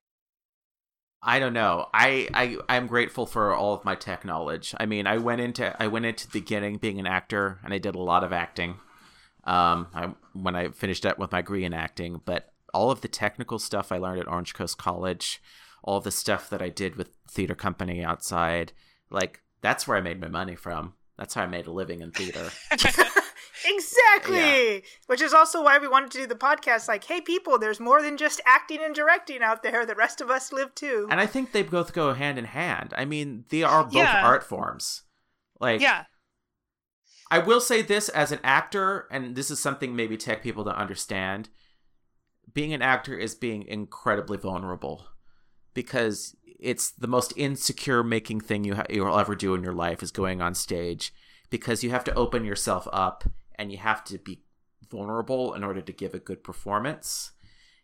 [1.22, 1.86] I don't know.
[1.92, 4.74] I, I I'm grateful for all of my tech knowledge.
[4.78, 7.78] I mean, I went into I went into the beginning being an actor, and I
[7.78, 8.76] did a lot of acting.
[9.44, 13.08] Um, I, when I finished up with my degree in acting, but all of the
[13.08, 15.40] technical stuff I learned at Orange Coast College,
[15.82, 18.72] all the stuff that I did with theater company outside,
[19.10, 20.94] like that's where I made my money from.
[21.16, 22.50] That's how I made a living in theater.
[23.64, 24.82] Exactly.
[25.06, 26.88] Which is also why we wanted to do the podcast.
[26.88, 29.84] Like, hey, people, there's more than just acting and directing out there.
[29.86, 31.06] The rest of us live too.
[31.10, 32.94] and I think they both go hand in hand.
[32.96, 34.24] I mean, they are both Yeah.
[34.24, 35.02] art forms.
[35.60, 36.04] Like, yeah,
[37.30, 40.76] I will say this as an actor, and this is something maybe tech people don't
[40.76, 41.48] understand.
[42.54, 45.06] Being an actor is being incredibly vulnerable
[45.74, 50.02] because it's the most insecure making thing you ha- you'll ever do in your life
[50.02, 51.12] is going on stage
[51.50, 53.24] because you have to open yourself up
[53.58, 54.42] and you have to be
[54.90, 57.32] vulnerable in order to give a good performance.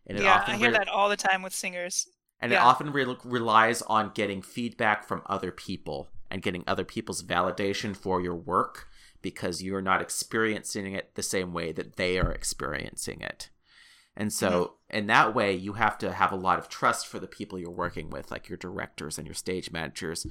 [0.06, 0.34] And it yeah.
[0.34, 2.06] often I hear re- that all the time with singers.
[2.40, 7.22] and it often re- relies on getting feedback from other people and getting other people's
[7.22, 8.88] validation for your work
[9.22, 13.48] because you're not experiencing it the same way that they are experiencing it.
[14.16, 14.98] And so, mm-hmm.
[14.98, 17.70] in that way, you have to have a lot of trust for the people you're
[17.70, 20.26] working with, like your directors and your stage managers,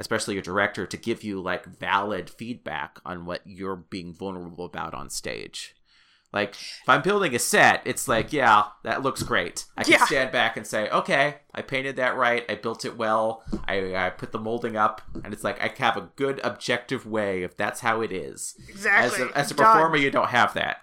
[0.00, 4.94] especially your director, to give you like valid feedback on what you're being vulnerable about
[4.94, 5.76] on stage.
[6.32, 9.64] Like, if I'm building a set, it's like, yeah, that looks great.
[9.76, 10.04] I can Yeah.
[10.06, 12.44] stand back and say, okay, I painted that right.
[12.48, 13.42] I built it well.
[13.66, 15.02] I, I put the molding up.
[15.24, 18.54] And it's like, I have a good objective way if that's how it is.
[18.68, 19.24] exactly.
[19.24, 20.82] As a, as a performer, you don't have that.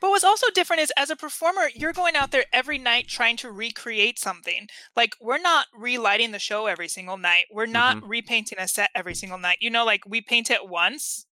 [0.00, 3.36] But what's also different is as a performer, you're going out there every night trying
[3.38, 4.68] to recreate something.
[4.94, 7.46] Like we're not relighting the show every single night.
[7.50, 8.08] We're not mm-hmm.
[8.08, 9.58] repainting a set every single night.
[9.60, 11.26] You know, like we paint it once,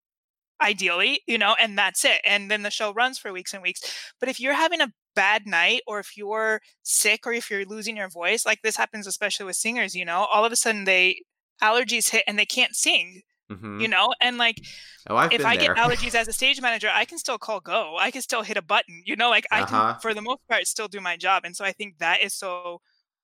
[0.62, 2.20] ideally, you know, and that's it.
[2.24, 3.80] And then the show runs for weeks and weeks.
[4.20, 7.96] But if you're having a bad night or if you're sick or if you're losing
[7.96, 11.22] your voice, like this happens especially with singers, you know, all of a sudden they
[11.62, 14.12] allergies hit and they can't sing, hmm you know?
[14.20, 14.62] And like
[15.08, 15.74] Oh, if I there.
[15.74, 17.96] get allergies as a stage manager, I can still call go.
[17.98, 19.02] I can still hit a button.
[19.06, 19.64] You know, like I Uh-huh.
[19.64, 21.44] can, for the most part, still do my job.
[21.44, 22.80] And so I think that is so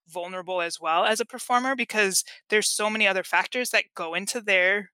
[0.08, 4.40] vulnerable as well as a performer because there's so many other factors that go into
[4.40, 4.90] their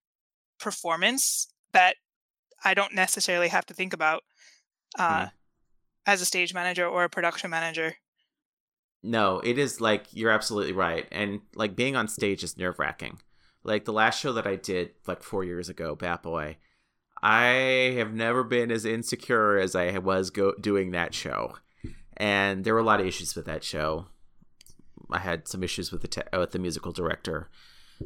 [0.59, 1.95] performance that
[2.65, 4.23] I don't necessarily have to think about
[4.99, 5.31] uh, Hmm.
[6.07, 7.95] as a stage manager or a production manager.
[9.03, 13.19] No, it is like you're absolutely right, and like being on stage is nerve wracking.
[13.67, 16.57] Like the last show that I did like four years ago, Bat Boy,
[17.21, 21.57] I have never been as insecure as I was go- doing that show,
[22.15, 24.05] and there were a lot of issues with that show.
[25.11, 27.49] I had some issues with the te- with the musical director,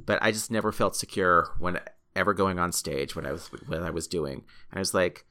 [0.06, 1.80] but I just never felt secure when
[2.16, 4.44] ever going on stage when I was what I was doing.
[4.72, 5.26] And I was like,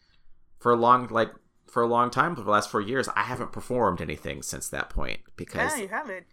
[0.58, 1.30] for a long like
[1.66, 4.90] for a long time for the last four years, I haven't performed anything since that
[4.90, 6.26] point because Yeah, you have it.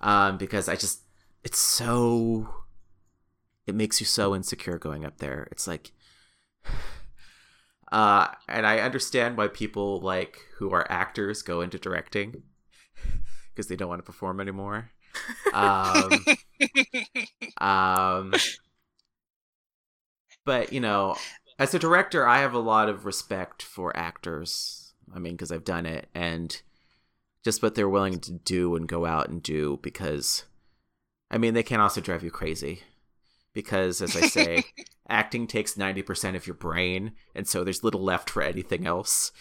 [0.00, 1.00] um, because I just
[1.44, 2.48] it's so
[3.68, 5.46] it makes you so insecure going up there.
[5.52, 5.92] It's like
[7.92, 12.42] uh and I understand why people like who are actors go into directing
[13.50, 14.90] because they don't want to perform anymore.
[15.52, 16.24] Um
[17.58, 18.34] um
[20.44, 21.14] but you know,
[21.58, 24.94] as a director, I have a lot of respect for actors.
[25.14, 26.60] I mean, because I've done it and
[27.44, 30.44] just what they're willing to do and go out and do because
[31.30, 32.82] I mean, they can also drive you crazy.
[33.54, 34.64] Because as I say,
[35.08, 39.32] acting takes 90% of your brain, and so there's little left for anything else.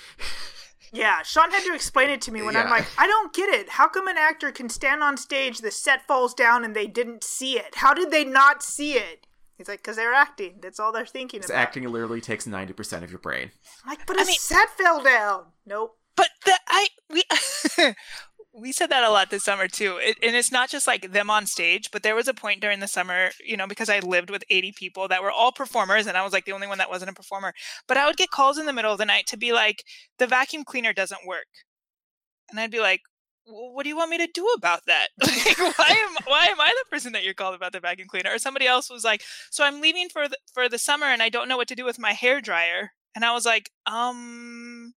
[0.93, 3.69] Yeah, Sean had to explain it to me when I'm like, I don't get it.
[3.69, 7.23] How come an actor can stand on stage, the set falls down, and they didn't
[7.25, 7.75] see it?
[7.75, 9.27] How did they not see it?
[9.57, 10.59] He's like, because they're acting.
[10.61, 11.59] That's all they're thinking This about.
[11.59, 13.51] acting literally takes ninety percent of your brain.
[13.83, 15.45] I'm like, but a I mean- set fell down.
[15.65, 15.97] Nope.
[16.15, 17.23] But the I we
[18.57, 21.29] we said that a lot this summer too, it, and it's not just like them
[21.29, 21.91] on stage.
[21.91, 24.71] But there was a point during the summer, you know, because I lived with eighty
[24.71, 27.13] people that were all performers, and I was like the only one that wasn't a
[27.13, 27.53] performer.
[27.87, 29.83] But I would get calls in the middle of the night to be like,
[30.19, 31.47] the vacuum cleaner doesn't work,
[32.49, 33.01] and I'd be like.
[33.49, 35.07] "Well, What do you want me to do about that?
[35.23, 38.33] Like, why am why am I the person that you're called about the vacuum cleaner?
[38.33, 41.29] Or somebody else was like, "So I'm leaving for the for the summer and I
[41.29, 44.93] don't know what to do with my hair dryer." And I was like, "Um,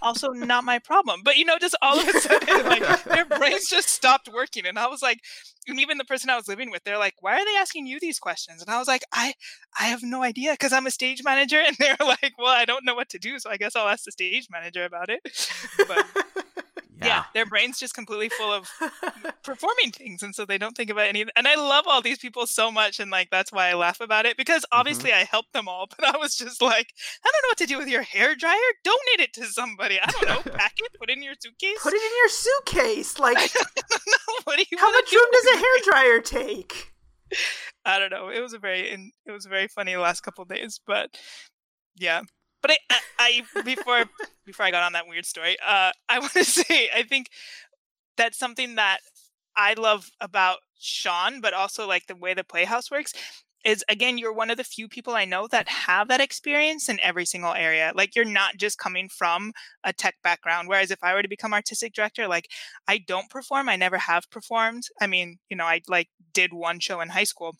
[0.00, 1.20] also not my problem.
[1.24, 4.66] But you know, just all of a sudden, like their brains just stopped working.
[4.66, 5.20] And I was like,
[5.68, 8.00] and even the person I was living with, they're like, why are they asking you
[8.00, 8.62] these questions?
[8.62, 9.34] And I was like, I
[9.78, 11.62] I have no idea because I'm a stage manager.
[11.72, 13.38] And they're like, well, I don't know what to do.
[13.38, 15.20] So I guess I'll ask the stage manager about it.
[15.86, 16.04] But
[17.06, 18.68] yeah, their brains just completely full of
[19.42, 20.22] performing things.
[20.22, 23.00] And so they don't think about any and I love all these people so much.
[23.00, 24.80] And like that's why I laugh about it because mm-hmm.
[24.80, 25.88] obviously I helped them all.
[25.96, 26.92] But I was just like,
[27.24, 28.56] I don't know what to do with your hair dryer.
[28.84, 29.98] Donate it to somebody.
[30.02, 30.52] I don't know.
[30.56, 31.78] Pack it, put it in your suitcase.
[31.82, 33.18] Put it in your suitcase.
[33.22, 34.34] Like, I don't know.
[34.44, 36.92] What do you how much do room does a hair dryer take?
[37.84, 38.30] I don't know.
[38.30, 38.88] It was a very
[39.26, 41.16] it was very funny the last couple of days, but
[41.96, 42.22] yeah.
[42.62, 44.04] But I, I, I before
[44.46, 47.28] before I got on that weird story, uh, I want to say I think
[48.16, 48.98] that's something that
[49.56, 53.12] I love about Sean, but also like the way the Playhouse works
[53.64, 56.98] is again you're one of the few people I know that have that experience in
[57.00, 57.92] every single area.
[57.94, 59.52] Like you're not just coming from
[59.84, 60.68] a tech background.
[60.68, 62.48] Whereas if I were to become artistic director, like
[62.88, 64.84] I don't perform, I never have performed.
[65.00, 67.56] I mean, you know, I like did one show in high school.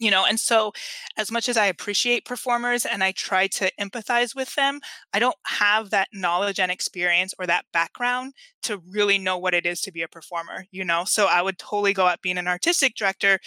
[0.00, 0.72] You know, and so
[1.18, 4.80] as much as I appreciate performers and I try to empathize with them,
[5.12, 8.32] I don't have that knowledge and experience or that background
[8.62, 11.04] to really know what it is to be a performer, you know?
[11.04, 13.40] So I would totally go at being an artistic director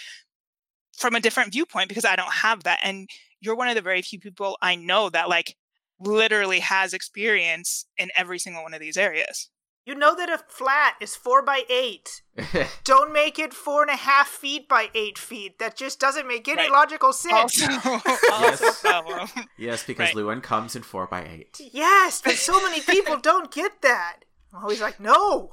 [0.96, 2.80] from a different viewpoint because I don't have that.
[2.82, 3.08] And
[3.40, 5.56] you're one of the very few people I know that like
[5.98, 9.50] literally has experience in every single one of these areas.
[9.86, 12.22] You know that a flat is four by eight.
[12.84, 15.58] Don't make it four and a half feet by eight feet.
[15.58, 16.70] That just doesn't make any Right.
[16.70, 17.62] logical sense.
[17.62, 17.90] Also,
[18.32, 18.80] also Yes.
[18.80, 19.28] problem.
[19.58, 20.14] yes, because Right.
[20.16, 21.60] luan comes in four by eight.
[21.60, 24.20] Yes, but so many people don't get that.
[24.54, 25.50] I'm always like, no.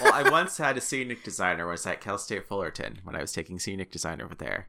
[0.00, 1.66] well, I once had a scenic designer.
[1.66, 4.68] Was at Cal State Fullerton when I was taking scenic design over there,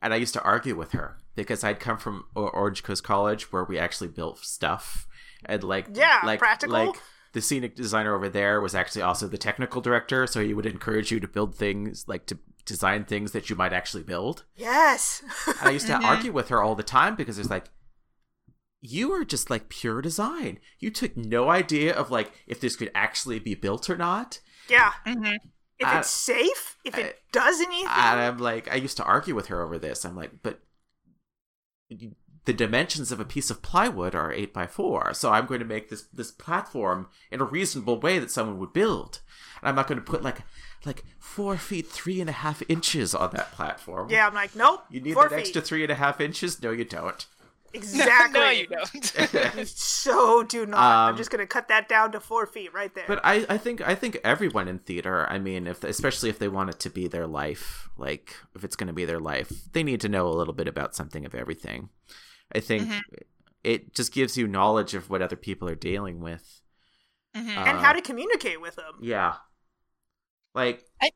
[0.00, 3.64] and I used to argue with her because I'd come from Orange Coast College where
[3.64, 5.06] we actually built stuff,
[5.44, 6.72] and like Yeah, like practical.
[6.86, 6.94] like
[7.34, 11.10] the scenic designer over there was actually also the technical director, so he would encourage
[11.12, 14.44] you to build things like to design things that you might actually build.
[14.56, 15.22] yes.
[15.60, 16.04] I used to Mhm.
[16.04, 17.66] argue with her all the time because it's like,
[18.80, 20.58] you are just like pure design.
[20.78, 24.40] You took no idea of like if this could actually be built or not.
[24.68, 24.92] yeah.
[25.04, 25.24] hmm
[25.78, 27.88] If I- it's safe, if it does anything.
[27.88, 30.04] And I'm like, I used to argue with her over this.
[30.04, 30.60] I'm like, but
[32.44, 35.66] the dimensions of a piece of plywood are eight by four, so I'm going to
[35.66, 39.20] make this this platform in a reasonable way that someone would build.
[39.60, 40.38] And I'm not going to put like
[40.84, 44.10] like four feet three and a half inches on that platform.
[44.10, 44.84] yeah, I'm like, nope.
[44.90, 45.38] You need four that feet.
[45.40, 46.62] extra three and a half inches?
[46.62, 47.26] No, you don't.
[47.72, 48.38] Exactly.
[48.40, 49.56] no, you don't.
[49.56, 50.78] You so do not.
[50.80, 53.04] I'm Um, just gonna cut that down to four feet right there.
[53.08, 56.46] But I, I think I think everyone in theater, I mean, if especially if they
[56.48, 59.82] want it to be their life, like if it's going to be their life, they
[59.82, 61.88] need to know a little bit about something of everything.
[62.54, 63.00] I think Mhm.
[63.62, 66.60] it just gives you knowledge of what other people are dealing with.
[67.36, 67.48] Mhm.
[67.56, 68.94] and uh, how to communicate with them.
[69.02, 69.38] Yeah,
[70.54, 71.10] like I-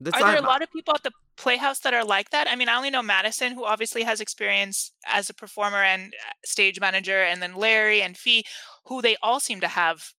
[0.00, 2.48] that's Are there a I'm- lot of people at the Playhouse that are like that?
[2.48, 6.30] I mean, I only know Madison, who obviously has experience as a performer and uh,
[6.46, 8.44] stage manager, and then Larry and Fee,
[8.86, 10.12] who they all seem to have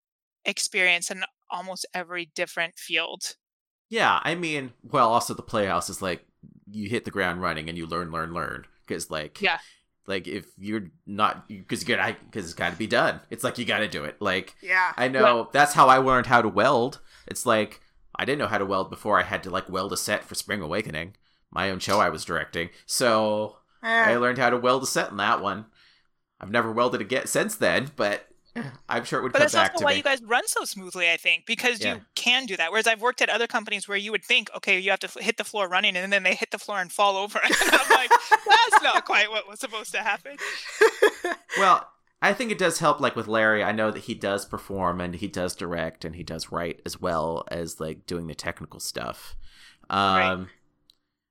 [0.44, 3.34] experience in almost every different field.
[3.88, 6.24] Yeah, I mean, well, also the Playhouse is like
[6.70, 8.66] you hit the ground running and you learn, learn, learn.
[8.86, 9.58] Because like, Yeah.
[10.10, 13.20] Like if you're not because you got because it's got to be done.
[13.30, 14.20] It's like you got to do it.
[14.20, 14.92] Like Yeah.
[14.96, 17.00] I know that's how I learned how to weld.
[17.26, 17.80] It's like
[18.16, 20.34] I didn't know how to weld before I had to like weld a set for
[20.34, 21.16] Spring Awakening,
[21.50, 22.70] my own show I was directing.
[22.86, 23.58] So
[24.00, 25.66] I Eh, learned how to weld a set in that one.
[26.40, 28.26] I've never welded again since then, but
[28.88, 29.98] I'm sure it would But come that's back also to why me.
[29.98, 31.94] you guys run so smoothly, I think, because Yeah.
[31.94, 32.70] you can do that.
[32.70, 35.18] Whereas I've worked at other companies where you would think, okay, you have to f-
[35.20, 37.40] hit the floor running, and then they hit the floor and fall over.
[37.44, 40.36] And I'm like, that's not quite what was supposed to happen.
[41.58, 41.86] Well,
[42.22, 43.00] I think it does help.
[43.00, 46.22] Like with Larry, I know that he does perform and he does direct and he
[46.22, 49.34] does write as well as like doing the technical stuff.
[49.90, 50.46] Um, Right.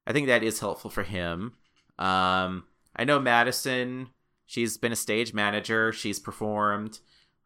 [0.08, 1.54] I think that is helpful for him.
[1.98, 2.66] Um,
[2.96, 4.10] I know Madison.
[4.46, 5.92] She's been a stage manager.
[5.94, 7.00] She's performed.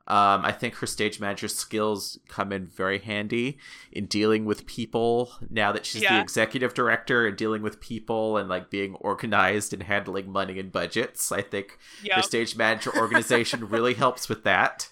[0.06, 3.58] Um, I think her stage manager skills come in very handy
[3.92, 8.50] in dealing with people now that she's the executive director and dealing with people and
[8.50, 11.32] like being organized and handling money and budgets.
[11.32, 12.16] I think Yeah.
[12.18, 14.90] her stage manager organization really helps with that.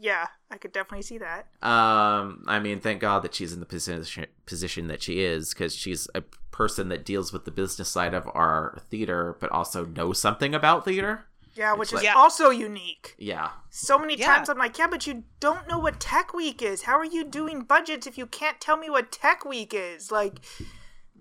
[0.00, 1.48] yeah, I could definitely see that.
[1.62, 5.74] Um, I mean, thank God that she's in the position position that she is because
[5.74, 6.22] she's a
[6.52, 10.84] person that deals with the business side of our theater, but also knows something about
[10.84, 11.26] theater.
[11.54, 13.14] Yeah, which It's is like- also unique.
[13.18, 14.34] Yeah, So many Yeah.
[14.34, 16.82] times I'm like, yeah, but you don't know what Tech Week is.
[16.82, 20.10] How are you doing budgets if you can't tell me what Tech Week is?
[20.10, 20.40] Like,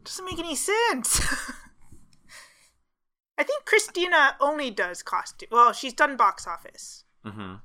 [0.04, 1.22] doesn't make any sense.
[3.38, 5.50] I think Christina only does costume.
[5.52, 7.56] Well, she's done box office, hmm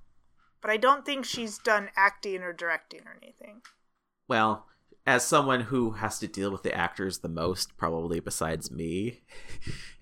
[0.63, 3.61] but I don't think she's done acting or directing or anything.
[4.27, 4.67] Well,
[5.07, 9.21] as someone who has to deal with the actors the most, probably besides me,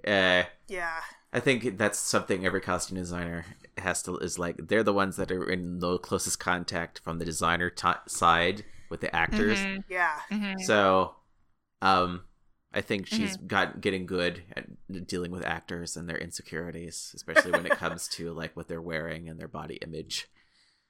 [0.06, 1.00] uh, Yeah.
[1.34, 3.44] I think that's something every costume designer
[3.76, 7.24] has to is like they're the ones that are in the closest contact from the
[7.24, 9.58] designer t- side with the actors.
[9.58, 10.20] Mhm, Yeah.
[10.30, 10.60] mhm.
[10.60, 11.16] So,
[11.82, 12.24] um,
[12.72, 17.66] I think she's got getting good at dealing with actors and their insecurities, especially when
[17.66, 20.28] it comes to like what they're wearing and their body image.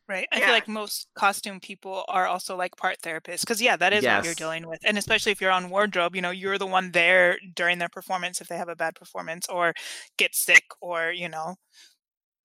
[0.06, 0.28] Right.
[0.32, 0.42] I Yeah.
[0.42, 4.20] feel like most costume people are also like part therapists because, yeah, that is what
[4.22, 4.80] you're dealing with.
[4.84, 8.38] And especially if you're on wardrobe, you know, you're the one there during their performance
[8.42, 9.72] if they have a bad performance or
[10.18, 11.56] get sick or, you know,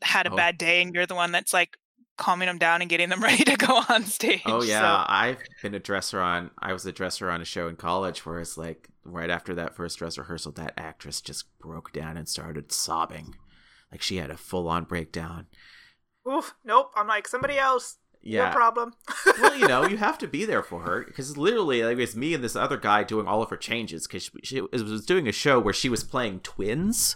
[0.03, 0.31] had a Oh.
[0.31, 1.77] bad day and you're the one that's like
[2.17, 4.59] calming them down and getting them ready to go on oh, stage.
[4.59, 6.51] Oh yeah, So, I've been a dresser on.
[6.59, 9.75] I was a dresser on a show in college where it's like right after that
[9.75, 13.35] first dress rehearsal, that actress just broke down and started sobbing,
[13.91, 15.47] like she had a full on breakdown.
[16.29, 16.55] Oof.
[16.63, 16.91] Nope.
[16.95, 17.97] I'm like, somebody else.
[18.21, 18.49] Yeah.
[18.49, 18.93] No problem.
[19.41, 22.33] well, you know, you have to be there for her because literally, like, it's me
[22.33, 25.31] and this other guy doing all of her changes because she, she was doing a
[25.31, 27.15] show where she was playing twins.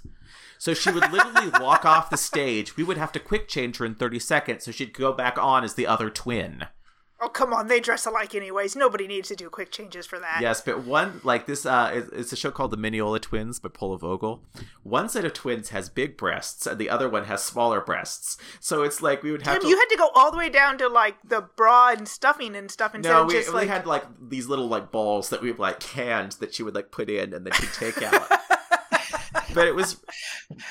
[0.58, 2.78] So she would literally walk off the stage.
[2.78, 5.66] We would have to quick change her in 30 seconds so she'd go back on
[5.66, 6.68] as the other twin.
[7.24, 7.68] Oh, come on.
[7.68, 8.76] They dress alike anyways.
[8.76, 10.40] Nobody needs to do quick changes for that.
[10.42, 13.98] Yes, but one like this uh it's a show called The Mineola Twins by Paula
[13.98, 14.44] Vogel.
[14.84, 18.38] One set of twins has big breasts and the other one has smaller breasts.
[18.60, 20.50] So it's like we would have Tim, to you had to go all the way
[20.50, 23.56] down to like the bra and stuffing and stuff instead No, of we, just we
[23.56, 26.92] like had like these little like balls that we like canned that she would like
[26.92, 28.28] put in and then she'd take out.
[29.54, 29.98] but it was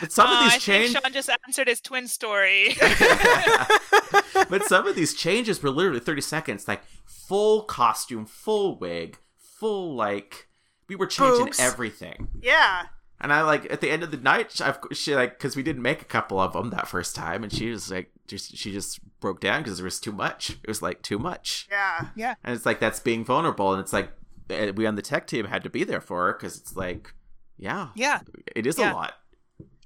[0.00, 2.76] but some Uh, of I these change think Sean just answered his twin story.
[4.48, 9.94] but some of these changes were literally 30 seconds like full costume full wig full
[9.94, 10.48] like
[10.88, 11.60] we were changing Boobs.
[11.60, 12.82] everything yeah.
[13.20, 15.82] and i like at the end of the night I've, she like because we didn't
[15.82, 18.98] make a couple of them that first time and she was like just she just
[19.20, 22.08] broke down because there was too much it was like too much Yeah.
[22.16, 22.34] Yeah.
[22.44, 24.10] And it's like that's being vulnerable and it's like
[24.50, 27.14] eh, we on the tech team had to be there for her because it's like
[27.58, 28.20] yeah yeah.
[28.56, 28.92] it is Yeah.
[28.92, 29.14] a lot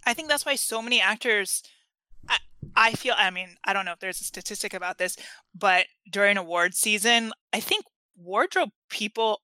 [0.06, 1.64] I think that's why so many actors.
[2.28, 2.38] I,
[2.74, 3.14] I feel.
[3.16, 5.16] I mean, I don't know if there's a statistic about this,
[5.54, 7.84] but during award season, I think
[8.16, 9.40] wardrobe people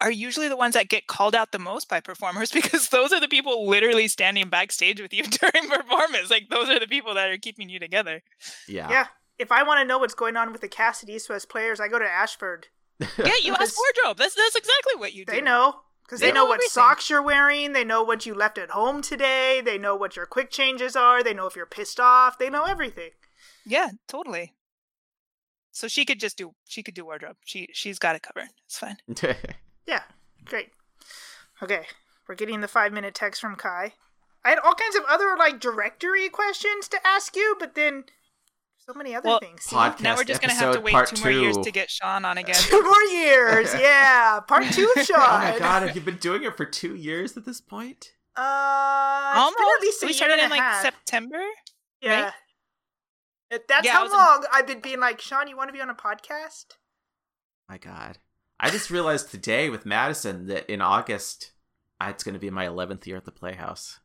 [0.00, 3.20] are usually the ones that get called out the most by performers because those are
[3.20, 6.30] the people literally standing backstage with you during performance.
[6.30, 8.22] Like those are the people that are keeping you together.
[8.66, 9.06] yeah Yeah.
[9.38, 11.78] If I want to know what's going on with the Cassidy at East West players,
[11.78, 12.68] I go to Ashford.
[13.16, 14.18] Yeah, you ask wardrobe.
[14.18, 15.30] That's that's exactly what you do.
[15.30, 15.76] They know.
[16.08, 17.74] Because they, They know, know what socks you're wearing.
[17.74, 19.60] They know what you left at home today.
[19.62, 21.22] They know what your quick changes are.
[21.22, 22.38] They know if you're pissed off.
[22.38, 23.10] They know everything.
[23.66, 24.54] Yeah, totally.
[25.70, 26.54] So she could just do.
[26.66, 27.36] She could do wardrobe.
[27.44, 28.48] She she's got it covered.
[28.64, 28.96] It's fine.
[29.86, 30.02] Yeah.
[30.44, 30.68] Great.
[31.62, 31.86] Okay.
[32.28, 33.94] We're getting the five minute text from Kai.
[34.44, 38.04] I had all kinds of other like directory questions to ask you, but then
[38.88, 39.64] so many other Well, things.
[39.64, 39.76] See?
[39.76, 42.24] Podcast now we're just gonna have to wait part two more years to get Sean
[42.24, 42.54] on again.
[42.58, 43.72] Two more years.
[43.74, 44.40] Yeah.
[44.40, 45.16] Part two of Sean.
[45.18, 48.40] oh my god have you been doing it for two years at this point Uh,
[49.36, 49.58] Almost.
[49.58, 50.82] at least a we year started and in like half.
[50.82, 51.40] September.
[52.00, 52.22] Yeah.
[52.24, 52.32] right?
[53.50, 55.72] It- That's Yeah, how was in- long I've been being like, Sean, you want to
[55.72, 56.66] be on a podcast?
[57.68, 58.16] my god
[58.58, 61.52] i just realized today with madison that in august
[62.00, 64.00] uh, it's going to be my 11th year at the playhouse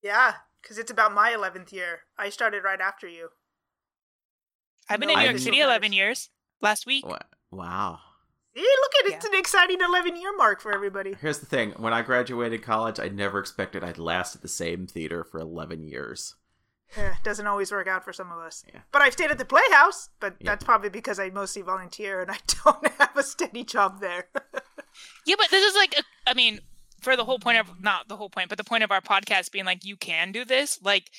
[0.00, 2.02] Yeah, because it's about my 11th year.
[2.16, 3.30] I started right after you.
[4.88, 6.30] I've been No, in New York City know eleven years.
[6.60, 7.04] Last week.
[7.50, 7.98] Wow
[8.54, 9.14] See, look at it.
[9.16, 11.16] It's an exciting 11 year mark for everybody.
[11.20, 14.86] here's the thing when i graduated college i never expected i'd last at the same
[14.86, 16.34] theater for 11 years
[16.94, 18.62] Eh, doesn't always work out for some of us.
[18.70, 18.80] Yeah.
[18.92, 20.50] But I've stayed at the Playhouse, but Yeah.
[20.50, 24.26] that's probably because I mostly volunteer and I don't have a steady job there.
[25.24, 26.60] Yeah, but this is like, a, I mean,
[27.00, 29.50] for the whole point of not the whole point, but the point of our podcast
[29.52, 30.78] being like, you can do this.
[30.82, 31.10] Like,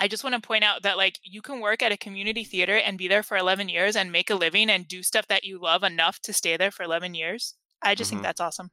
[0.00, 2.76] I just want to point out that like you can work at a community theater
[2.76, 5.60] and be there for 11 years and make a living and do stuff that you
[5.60, 7.54] love enough to stay there for 11 years.
[7.82, 8.12] I just Mhm.
[8.14, 8.70] think that's awesome.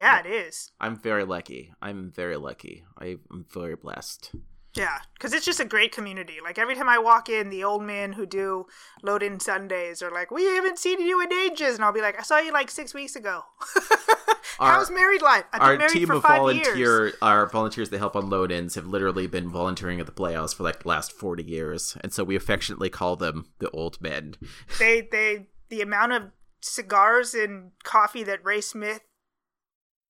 [0.00, 0.70] yeah, it is.
[0.78, 4.30] i'm very lucky i'm very lucky i'm very blessed
[4.74, 6.36] Yeah, because it's just a great community.
[6.42, 8.66] Like every time I walk in, the old men who do
[9.02, 12.18] load in Sundays are like, "We haven't seen you in ages," and I'll be like,
[12.18, 13.42] "I saw you like six weeks ago."
[14.60, 15.44] How's married life?
[15.52, 17.14] I've our been married team for of five volunteer years.
[17.22, 20.82] our volunteers that help on load-ins have literally been volunteering at the playhouse for like
[20.82, 24.34] the last 40 years and so we affectionately call them the old men
[24.80, 26.22] They they the amount of
[26.60, 29.00] cigars and coffee that Ray Smith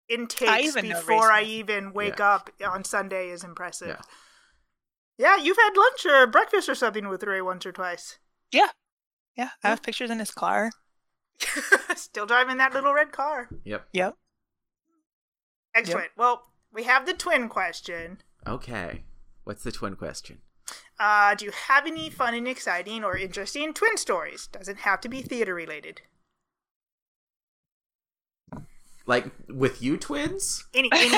[0.09, 2.31] intakes even know Ray before I even wake Yeah.
[2.35, 3.89] up on Sunday is impressive.
[3.89, 4.01] Yeah.
[5.19, 8.19] Yeah, you've had lunch or breakfast or something with Ray once or twice.
[8.53, 8.69] Yeah.
[9.37, 9.51] Yeah.
[9.64, 10.71] I have pictures in his car.
[11.97, 13.49] Still driving that little red car.
[13.64, 14.14] yep Yep.
[15.75, 16.11] Excellent.
[16.16, 18.19] Well, we have the twin question.
[18.47, 19.03] okay
[19.45, 20.39] what's the twin question
[21.01, 24.47] Uh, do you have any fun and exciting or interesting twin stories?
[24.49, 26.03] Doesn't have to be theater related.
[29.07, 31.16] like with you twins Any, any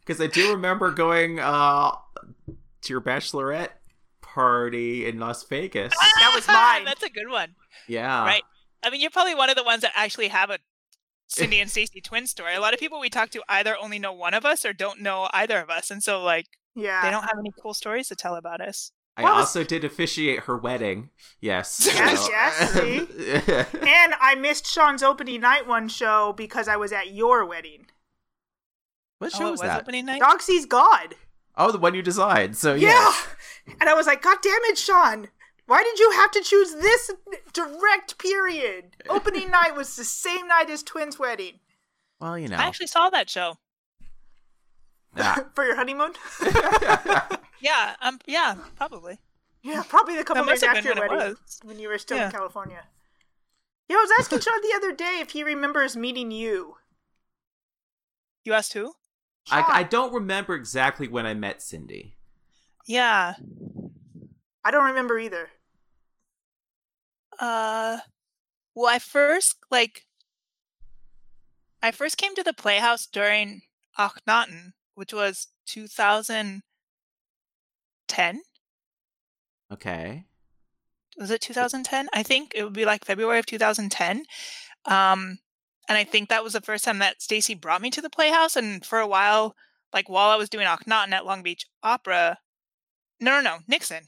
[0.00, 1.90] because i do remember going uh
[2.82, 3.70] to your bachelorette
[4.20, 6.84] party in las vegas ah, That was mine.
[6.84, 7.54] That's a good one.
[7.88, 8.42] yeah Right.
[8.82, 10.58] I mean, you're probably one of the ones that actually have a
[11.28, 12.54] Cindy and Stacy twin story.
[12.54, 15.00] A lot of people we talk to either only know one of us or don't
[15.00, 17.02] know either of us, and so like yeah.
[17.02, 18.92] they don't have any cool stories to tell about us.
[19.16, 21.10] i Well, also did officiate her wedding
[21.40, 22.72] yes Yes, so- yes,
[23.72, 23.78] see?
[23.86, 27.86] And I missed Sean's opening night one show because I was at your wedding.
[29.18, 30.20] what Oh, show it was was that opening night.
[30.20, 31.14] Dog sees God.
[31.56, 32.88] Oh the one you designed so Yeah.
[32.88, 33.26] yes.
[33.80, 35.28] And I was like, God damn it, Sean.
[35.66, 37.12] Why did you have to choose this
[37.52, 38.96] direct period?
[39.08, 41.60] Opening night was the same night as Twins' wedding.
[42.20, 43.58] well you know I actually saw that show.
[45.16, 45.44] Ah.
[45.54, 46.12] For your honeymoon?
[47.62, 47.94] Yeah.
[48.00, 48.18] Um.
[48.26, 48.54] Yeah.
[48.76, 49.18] Probably.
[49.62, 51.36] yeah, probably a couple That days after your when wedding.
[51.42, 51.60] was.
[51.62, 52.84] When you were still in California.
[53.86, 56.76] Yeah, I was asking Sean the other day if he remembers meeting you.
[58.46, 58.94] You asked who?
[59.50, 62.16] I, I don't remember exactly when I met Cindy.
[62.86, 63.34] Yeah.
[64.64, 65.48] I don't remember either.
[67.38, 67.98] Uh,
[68.74, 70.04] well, I first like,
[71.82, 73.62] I first came to the Playhouse during
[73.98, 78.42] Akhenaten, which was 2010.
[79.72, 80.24] Okay.
[81.18, 82.08] Was it 2010?
[82.12, 84.24] I think it would be like February of 2010.
[84.86, 85.38] Um,
[85.90, 88.54] and I think that was the first time that Stacy brought me to the Playhouse.
[88.54, 89.56] And for a while,
[89.92, 92.38] like while I was doing Akhenaten at Long Beach Opera,
[93.18, 94.04] no, no, no, Nixon.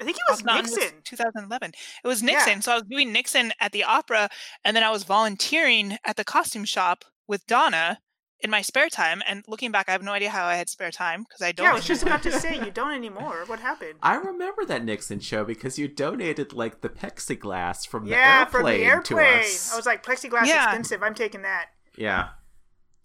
[0.00, 1.02] I think it was Akhenaten was Nixon.
[1.04, 1.72] 2011.
[2.02, 2.26] It was Yeah.
[2.28, 2.62] Nixon.
[2.62, 4.30] So I was doing Nixon at the opera,
[4.64, 7.98] and then I was volunteering at the costume shop with Donna
[8.40, 9.22] in my spare time.
[9.26, 11.64] And looking back, I have no idea how I had spare time because I don't.
[11.64, 13.44] Yeah, I was just about to say you don't anymore.
[13.46, 13.94] What happened?
[14.02, 18.62] I remember that Nixon show because you donated like the plexiglass from the yeah, airplane,
[18.62, 19.32] from the airplane.
[19.42, 19.72] to us.
[19.72, 20.64] I was like, plexiglass Yeah.
[20.64, 21.02] expensive.
[21.02, 21.66] I'm taking that.
[21.96, 22.28] yeah.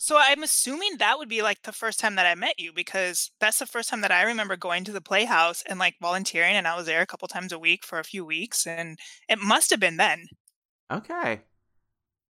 [0.04, 3.30] So I'm assuming that would be like the first time that I met you because
[3.40, 6.68] that's the first time that I remember going to the Playhouse and like volunteering, and
[6.68, 8.98] I was there a couple times a week for a few weeks, and
[9.30, 10.26] it must have been then.
[10.92, 11.42] Okay.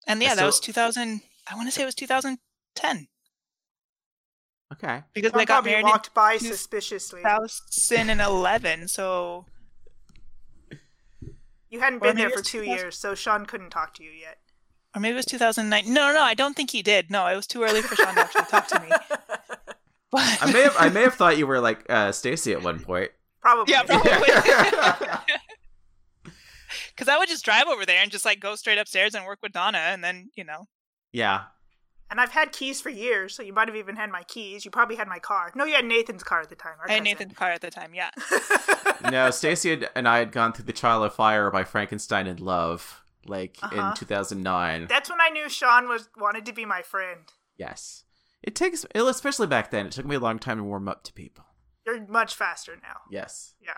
[0.08, 1.22] And yeah, uh, that was 2000.
[1.48, 1.94] I want to say it was
[2.82, 3.08] 2010
[4.72, 5.04] Okay.
[5.14, 7.22] because Sean I got probably married walked by in suspiciously.
[7.24, 8.88] 2011.
[8.88, 9.46] So
[11.70, 14.38] You hadn't been there for two 2000 years, so Sean couldn't talk to you yet.
[14.96, 15.92] or maybe it was 2009.
[15.94, 17.10] No, no, no, I don't think he did.
[17.12, 18.90] No, it was too early for Sean to actually talk to me.
[20.12, 22.80] But I may have I may have thought you were like uh, Stacy at one
[22.80, 23.12] point.
[23.42, 23.72] Probably.
[23.72, 24.12] yeah, probably.
[26.90, 29.38] Because I would just drive over there and just like go straight upstairs and work
[29.44, 30.68] with Donna, and then you know,
[31.14, 31.44] yeah.
[32.12, 34.66] And I've had keys for years, so you might have even had my keys.
[34.66, 35.52] You probably had my car.
[35.56, 36.74] No, you had Nathan's car at the time.
[36.80, 37.04] I had cousin.
[37.04, 37.94] Nathan's car at the time.
[37.94, 38.10] Yeah,
[39.12, 43.04] No, Stacy and I had gone through the Trial of Fire by Frankenstein in Love,
[43.26, 43.90] like Uh-huh.
[43.92, 44.88] in 2009.
[44.90, 47.22] That's when I knew Sean was wanted to be my friend.
[47.58, 48.04] yes.
[48.42, 51.14] It takes, especially back then, it took me a long time to warm up to
[51.14, 51.44] people.
[51.86, 53.02] You're much faster now.
[53.12, 53.54] Yes.
[53.62, 53.74] Yeah.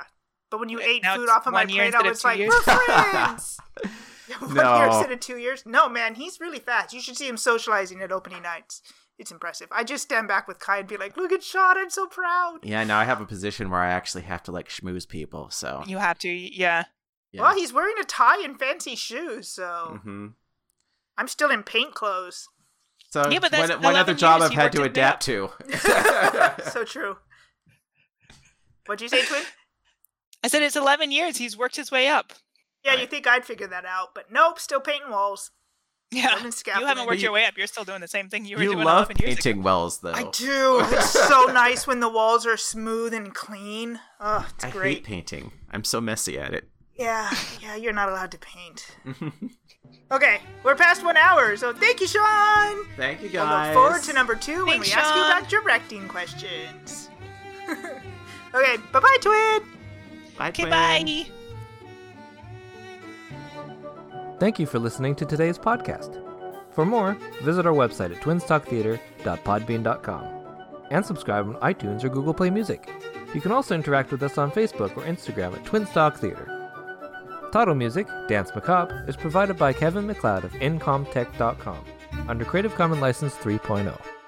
[0.52, 2.54] But when you Yeah, ate food off of my plate, I was like, years.
[2.68, 3.58] we're friends.
[4.40, 4.78] one No.
[4.78, 5.64] year instead of two years.
[5.66, 6.94] No, man, he's really fast.
[6.94, 8.82] You should see him socializing at opening nights.
[9.18, 9.68] It's impressive.
[9.72, 12.60] I just stand back with Kai and be like, look at Sean, I'm so proud.
[12.64, 15.84] Yeah, now I have a position where I actually have to like schmooze people, so.
[15.86, 16.30] you have to.
[16.30, 16.86] Yeah,
[17.32, 17.42] Yeah.
[17.42, 20.28] Well, he's wearing a tie and fancy shoes, so hmm
[21.18, 22.48] I'm still in paint clothes.
[23.12, 25.50] So Yeah, but that's one, one other job I've had to adapt to.
[26.72, 27.18] so true.
[28.86, 29.44] What'd you say, Twin?
[30.44, 31.38] I said it's 11 years.
[31.38, 32.34] He's worked his way up.
[32.84, 35.52] Yeah, you think I'd figure that out, but nope, still painting walls.
[36.14, 36.52] Yeah, you
[36.86, 37.58] haven't worked But your way up.
[37.58, 38.72] You're still doing the same thing you were doing.
[38.72, 39.44] you doing love 11 years ago.
[39.44, 40.12] painting wells, though.
[40.12, 40.82] I do.
[40.92, 43.98] It's so nice when the walls are smooth and clean.
[44.20, 44.96] Oh, it's I great.
[44.98, 45.52] hate painting.
[45.72, 46.68] I'm so messy at it.
[46.96, 47.32] Yeah,
[47.62, 48.98] yeah, you're not allowed to paint.
[50.12, 52.86] okay, we're past one hour, so thank you, Sean.
[52.98, 53.74] Thank you, We'll guys.
[53.74, 55.32] look forward to number two when Thanks, we ask you Sean.
[55.38, 57.10] about directing questions.
[58.54, 59.62] okay, bye bye, Twin.
[60.38, 60.70] Bye, Okay, twin.
[60.70, 61.32] bye.
[64.42, 66.20] Thank you for listening to today's podcast.
[66.74, 70.24] For more, visit our website at twinstalktheater.podbean.com
[70.90, 72.90] and subscribe on iTunes or Google Play Music.
[73.36, 76.48] You can also interact with us on Facebook or Instagram at Twinstalk Theater.
[77.52, 81.86] Title music, Danse Macabre, is provided by Kevin MacLeod of Incompetech.com
[82.28, 83.44] under Creative Commons License oh.
[83.44, 84.21] 3.0.